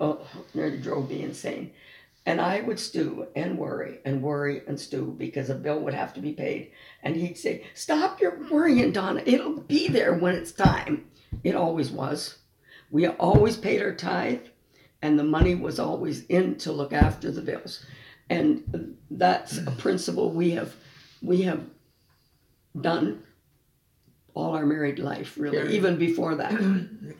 [0.00, 1.72] oh, nearly drove me insane.
[2.26, 6.14] And I would stew and worry and worry and stew because a bill would have
[6.14, 6.72] to be paid.
[7.02, 9.22] And he'd say, "Stop your worrying, Donna.
[9.26, 11.04] It'll be there when it's time."
[11.42, 12.38] It always was.
[12.90, 14.40] We always paid our tithe,
[15.02, 17.84] and the money was always in to look after the bills.
[18.30, 20.74] And that's a principle we have
[21.20, 21.62] we have
[22.80, 23.22] done
[24.34, 25.76] all our married life, really, Yeah.
[25.76, 26.52] even before that.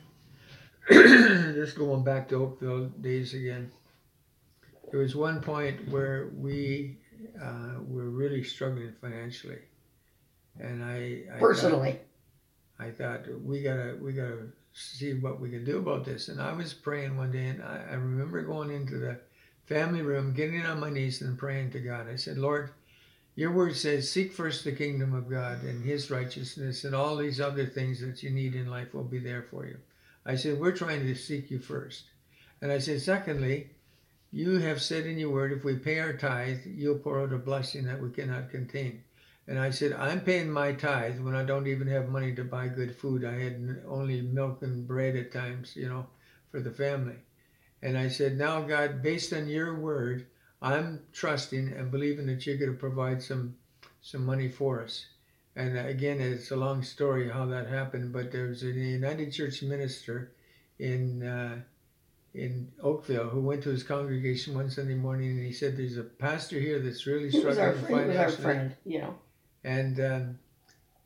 [0.89, 3.71] Just going back to Oakville days again.
[4.91, 6.97] There was one point where we
[7.41, 9.59] uh, were really struggling financially,
[10.59, 11.99] and I, I Personally,
[12.79, 16.27] thought, I thought we gotta we gotta see what we can do about this.
[16.27, 19.19] And I was praying one day, and I, I remember going into the
[19.65, 22.07] family room, getting on my knees, and praying to God.
[22.09, 22.71] I said, Lord.
[23.37, 27.41] Your word says, Seek first the kingdom of God and his righteousness, and all these
[27.41, 29.75] other things that you need in life will be there for you.
[30.25, 32.03] I said, We're trying to seek you first.
[32.61, 33.71] And I said, Secondly,
[34.31, 37.37] you have said in your word, if we pay our tithe, you'll pour out a
[37.37, 39.03] blessing that we cannot contain.
[39.47, 42.67] And I said, I'm paying my tithe when I don't even have money to buy
[42.67, 43.23] good food.
[43.23, 46.07] I had only milk and bread at times, you know,
[46.49, 47.17] for the family.
[47.81, 50.25] And I said, Now, God, based on your word,
[50.61, 53.55] I'm trusting and believing that you're going to provide some
[54.01, 55.05] some money for us.
[55.55, 59.63] And again, it's a long story how that happened, but there was a United Church
[59.63, 60.31] minister
[60.79, 61.61] in uh,
[62.35, 66.03] in Oakville who went to his congregation one Sunday morning and he said, "There's a
[66.03, 68.11] pastor here that's really he was our struggling friend.
[68.11, 68.75] He was our friend.
[68.85, 69.15] You know,
[69.63, 70.39] and um,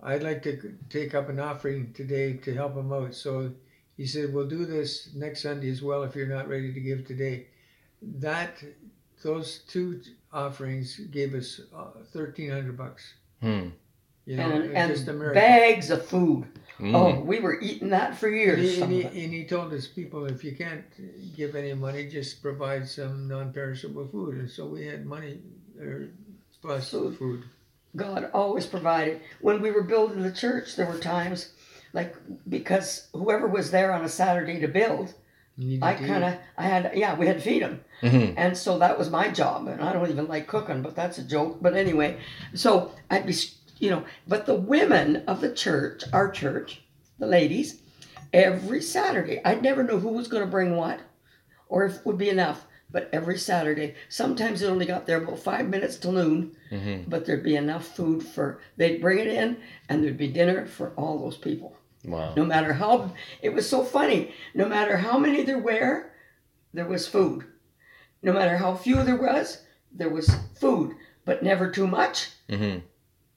[0.01, 3.51] I'd like to take up an offering today to help him out." So
[3.95, 7.05] he said, "We'll do this next Sunday as well if you're not ready to give
[7.05, 7.47] today."
[8.01, 8.63] That
[9.23, 10.01] those two
[10.33, 13.13] offerings gave us uh, thirteen hundred bucks.
[13.41, 13.69] Hmm.
[14.25, 16.47] You know, and, and just bags of food.
[16.79, 16.95] Mm.
[16.95, 18.75] Oh, we were eating that for And years.
[18.75, 20.85] he, and, he, and he told his people, if you can't
[21.35, 24.35] give any money, just provide some non-perishable food.
[24.37, 25.39] And so we had money
[25.79, 26.09] er,
[26.61, 27.17] plus Food.
[27.17, 27.43] food.
[27.95, 29.19] God always provided.
[29.41, 31.51] When we were building the church, there were times,
[31.91, 32.15] like
[32.47, 35.13] because whoever was there on a Saturday to build,
[35.81, 37.81] I kind of, I had, yeah, we had to feed them.
[38.01, 38.35] Mhm.
[38.37, 39.67] And so that was my job.
[39.67, 41.57] And I don't even like cooking, but that's a joke.
[41.61, 42.17] But anyway,
[42.53, 43.33] so I'd be,
[43.79, 46.81] you know, but the women of the church, our church,
[47.17, 47.81] the ladies,
[48.33, 50.99] every Saturday, I'd never know who was going to bring what
[51.67, 52.65] or if it would be enough.
[52.91, 57.07] But every Saturday, sometimes it only got there about five minutes till noon, Mhm.
[57.07, 59.57] but there'd be enough food for, they'd bring it in
[59.87, 61.77] and there'd be dinner for all those people.
[62.03, 62.33] Wow.
[62.35, 63.13] No matter how,
[63.43, 64.33] it was so funny.
[64.55, 66.11] No matter how many there were,
[66.73, 67.43] there was food.
[68.23, 69.61] No matter how few there was,
[69.91, 72.81] there was food, but never too much, Mhm.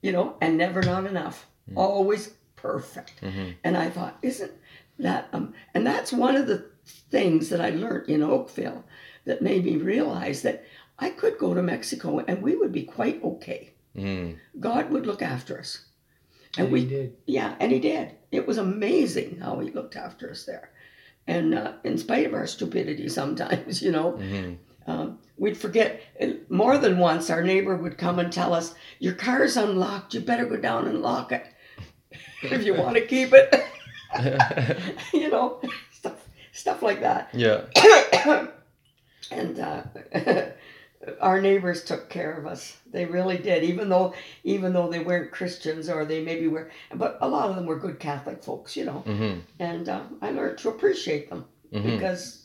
[0.03, 1.46] You know, and never not enough.
[1.74, 3.20] Always perfect.
[3.22, 3.55] Mhm.
[3.64, 4.53] And I thought, isn't
[4.98, 8.84] that, um, and that's one of the things that I learned in Oakville
[9.24, 10.64] that made me realize that
[10.98, 13.70] I could go to Mexico and we would be quite okay.
[13.96, 14.36] Mm.
[14.61, 15.86] God would look after us.
[16.59, 17.16] And And we he did.
[17.26, 18.12] yeah, and he did.
[18.30, 20.70] It was amazing how he looked after us there.
[21.26, 24.58] And uh, in spite of our stupidity sometimes, you know, Mhm.
[24.87, 26.00] Um, we'd forget.
[26.21, 30.14] uh, More than once, our neighbor would come and tell us, Your car's unlocked.
[30.14, 31.46] You better go down and lock it
[32.42, 33.64] if you want to keep it.
[35.14, 35.61] you know,
[35.92, 37.29] stuff, stuff like that.
[37.33, 37.63] yeah.
[39.30, 39.83] and uh,
[41.21, 42.76] our neighbors took care of us.
[42.92, 44.13] They really did, even though
[44.45, 47.79] even though they weren't Christians or they maybe were, but a lot of them were
[47.79, 49.03] good Catholic folks, you know.
[49.07, 49.41] Mhm.
[49.59, 51.84] And uh, I learned to appreciate them Mhm.
[51.99, 52.41] because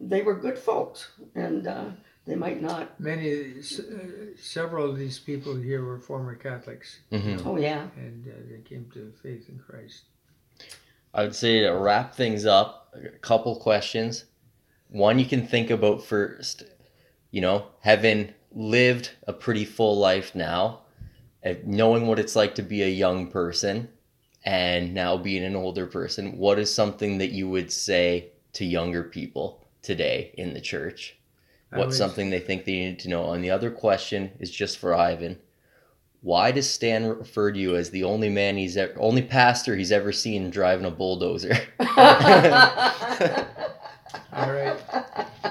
[0.00, 1.84] they were good folks, and uh,
[2.26, 2.98] they might not.
[3.00, 7.44] Many, uh, several of these people here were former Catholics, Mhm.
[7.44, 10.04] Oh yeah, and uh, they came to faith in Christ.
[11.14, 14.24] I would say to wrap things up, a couple questions.
[14.88, 16.64] One you can think about first,
[17.30, 20.80] you know, having lived a pretty full life now,
[21.44, 23.88] uh, knowing what it's like to be a young person,
[24.44, 29.02] and now being an older person, what is something that you would say to younger
[29.04, 31.16] people today in the church?
[31.72, 33.32] I What's something they think they need to know?
[33.32, 35.38] And the other question is just for Ivan.
[36.20, 39.92] why does Stan refer to you as the only man he's ever, only pastor he's
[39.92, 41.56] ever seen driving a bulldozer?
[44.32, 44.76] All right.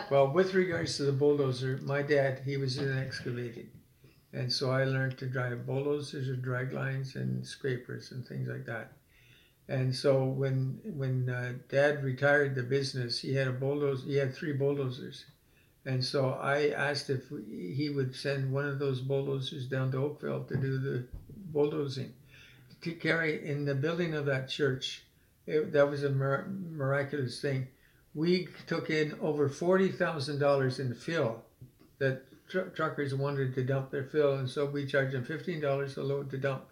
[0.10, 3.70] Well, with regards to the bulldozer, my dad, he was in excavating.
[4.34, 8.66] And so I learned to drive bulldozers and drag lines and scrapers and things like
[8.66, 8.92] that.
[9.70, 14.34] And so when when uh, dad retired the business, he had a bulldozer, he had
[14.34, 15.26] three bulldozers.
[15.86, 20.44] And so I asked if he would send one of those bulldozers down to Oakville
[20.46, 22.14] to do the bulldozing.
[22.82, 25.04] To carry in the building of that church,
[25.46, 27.68] it, that was a mir- miraculous thing
[28.18, 31.44] we took in over forty thousand dollars in fill
[32.00, 35.98] that tr- truckers wanted to dump their fill, and so we charged them fifteen dollars
[35.98, 36.66] a load to dump.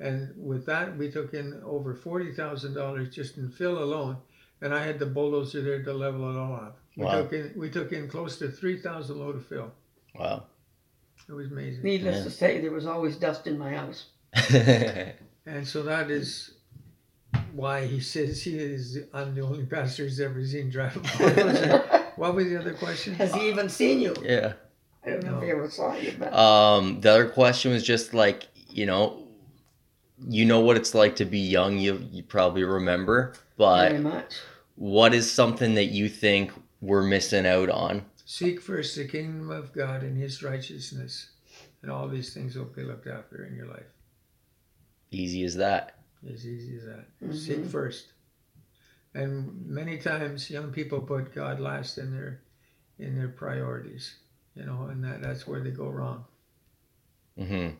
[0.00, 4.16] And with that, we took in over forty thousand dollars just in fill alone,
[4.60, 6.76] and I had the bulldozer there to level it all out.
[6.96, 7.22] We Wow.
[7.22, 9.72] took in we took in close to three thousand load of fill.
[10.14, 10.44] Wow.
[11.28, 11.82] It was amazing.
[11.84, 12.24] Needless Yeah.
[12.24, 14.06] to say, there was always dust in my house.
[15.46, 16.54] And so that is
[17.52, 21.78] why he says he is I'm the only pastor he's ever seen drive a bulldozer.
[22.16, 23.14] what was the other question?
[23.14, 24.14] Has he even seen you?
[24.22, 24.54] yeah.
[25.06, 28.14] I don't know if he ever saw you, but Um, the other question was just
[28.14, 29.23] like, you know,
[30.28, 31.78] you know what it's like to be young.
[31.78, 34.34] You you probably remember, but very much.
[34.76, 38.04] what is something that you think we're missing out on?
[38.24, 41.30] Seek first the kingdom of God and his righteousness,
[41.82, 43.86] and all these things will be looked after in your life.
[45.10, 45.98] Easy as that.
[46.32, 47.34] As easy as that.
[47.34, 47.70] Seek Mhm.
[47.70, 48.06] first.
[49.14, 52.40] And many times young people put God last in their
[52.98, 54.16] in their priorities.
[54.56, 56.24] You know, and that, that's where they go wrong.
[57.36, 57.70] hmm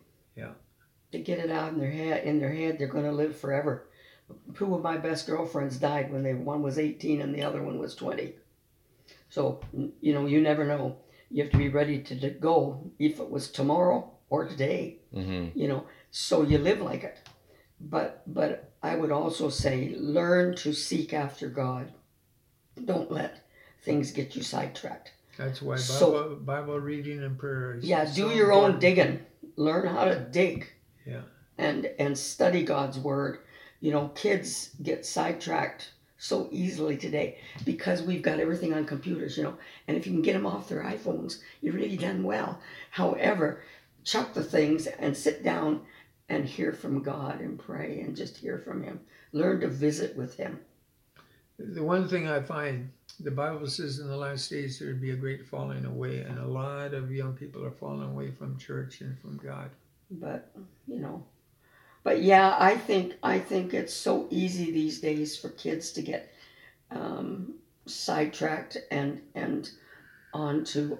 [1.15, 3.86] To get it out in their head, in their head, they're going to live forever.
[4.57, 7.78] Two of my best girlfriends died when they one was 18 and the other one
[7.78, 8.35] was 20.
[9.31, 9.61] So
[10.01, 10.97] you know, you never know.
[11.31, 14.99] You have to be ready to, to go if it was tomorrow or today.
[15.12, 17.19] hmm you know so you live like it
[17.81, 21.93] but but i would also say learn to seek after god
[22.85, 23.47] don't let
[23.82, 28.28] things get you sidetracked That's why Bible, So- Bible reading and prayer is yeah so
[28.28, 29.20] do your own digging
[29.57, 30.66] learn how to dig
[31.06, 31.22] Yeah.
[31.59, 33.39] and and study god's word.
[33.81, 39.44] You know kids get sidetracked so easily today because we've got everything on computers you
[39.44, 39.56] know.
[39.86, 42.60] And if you can get them off their iphones you've really done well.
[42.90, 43.62] However
[44.05, 45.81] chuck the things and sit down
[46.28, 49.01] and hear from god and pray and just hear from him.
[49.32, 50.60] Learn to visit with him.
[51.59, 52.90] The one thing I find,
[53.20, 56.39] the Bible says in the last days there would be a great falling away, and
[56.39, 59.70] a lot of young people are falling away from church and from God.
[60.10, 60.51] But
[60.86, 61.24] you know.
[62.02, 66.31] But yeah i think i think it's so easy these days for kids to get
[66.90, 67.55] um,
[67.86, 69.70] sidetracked and and
[70.35, 70.98] onto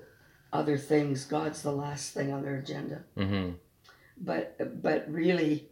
[0.53, 1.25] other things.
[1.25, 3.05] God's the last thing on their agenda.
[3.17, 3.51] Hmm
[4.17, 5.69] but but really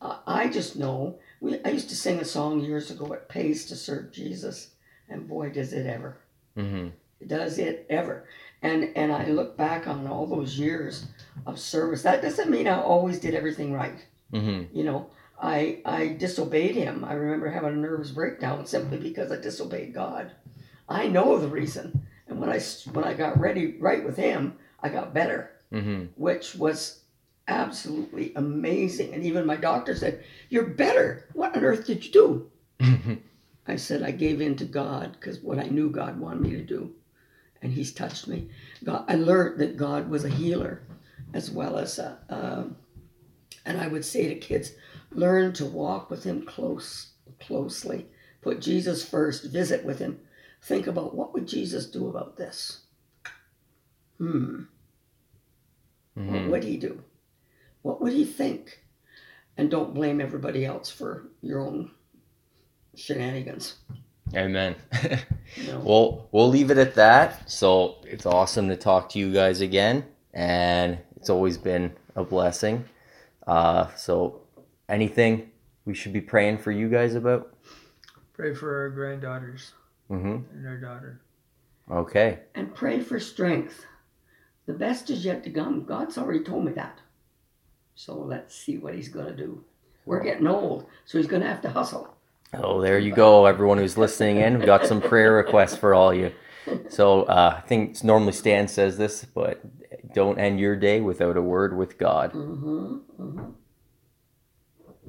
[0.00, 3.66] uh, i just know we, i used to sing a song years ago it pays
[3.66, 4.70] to serve jesus
[5.08, 6.18] and boy does it ever.
[6.56, 6.88] Hmm
[7.26, 8.24] does it ever
[8.62, 11.06] and and i look back on all those years
[11.46, 14.04] of service that doesn't mean i always did everything right.
[14.32, 15.10] Hmm you know
[15.42, 17.04] i i disobeyed him.
[17.04, 20.32] I remember having a nervous breakdown simply because i disobeyed god.
[20.88, 22.06] I know the reason.
[22.28, 22.60] And when i
[22.92, 27.00] when i got ready right with him i got better hmm which was
[27.48, 29.12] absolutely amazing.
[29.12, 31.26] And even my doctor said you're better.
[31.32, 32.50] What on earth did you do?
[33.66, 36.62] I said I gave in to God because what I knew God wanted me to
[36.62, 36.94] do,
[37.62, 38.50] and He's touched me.
[38.84, 40.82] God, I learned that God was a healer,
[41.34, 42.18] as well as a.
[42.28, 42.76] Um,
[43.66, 44.72] and I would say to kids,
[45.12, 48.06] learn to walk with Him close, closely.
[48.42, 49.44] Put Jesus first.
[49.44, 50.20] Visit with Him.
[50.62, 52.82] Think about what would Jesus do about this.
[54.18, 54.62] Hmm.
[56.24, 57.02] What hmm would He do?
[57.82, 58.84] What would He think?
[59.56, 61.90] And don't blame everybody else for your own
[62.96, 63.76] shenanigans.
[64.34, 64.76] Amen.
[65.56, 65.80] You know?
[65.80, 67.50] well, we'll leave it at that.
[67.50, 72.84] So it's awesome to talk to you guys again, and it's always been a blessing.
[73.48, 74.42] Uh, so,
[74.88, 75.50] anything
[75.86, 77.52] we should be praying for you guys about?
[78.32, 79.72] Pray for our granddaughters
[80.06, 81.20] hmm and our daughter.
[81.90, 82.38] Okay.
[82.54, 83.84] and pray for strength.
[84.66, 85.84] The best is yet to come.
[85.84, 87.00] God's already told me that.
[87.96, 89.64] So let's see what he's going to do.
[90.06, 92.16] We're getting old, so he's going to have to hustle.
[92.52, 94.58] Oh, there you go, everyone who's listening in.
[94.58, 96.32] We've got some prayer requests for all you.
[96.88, 99.60] So uh, I think normally Stan says this, but
[100.14, 102.32] don't end your day without a word with God.
[102.32, 103.50] hmm hmm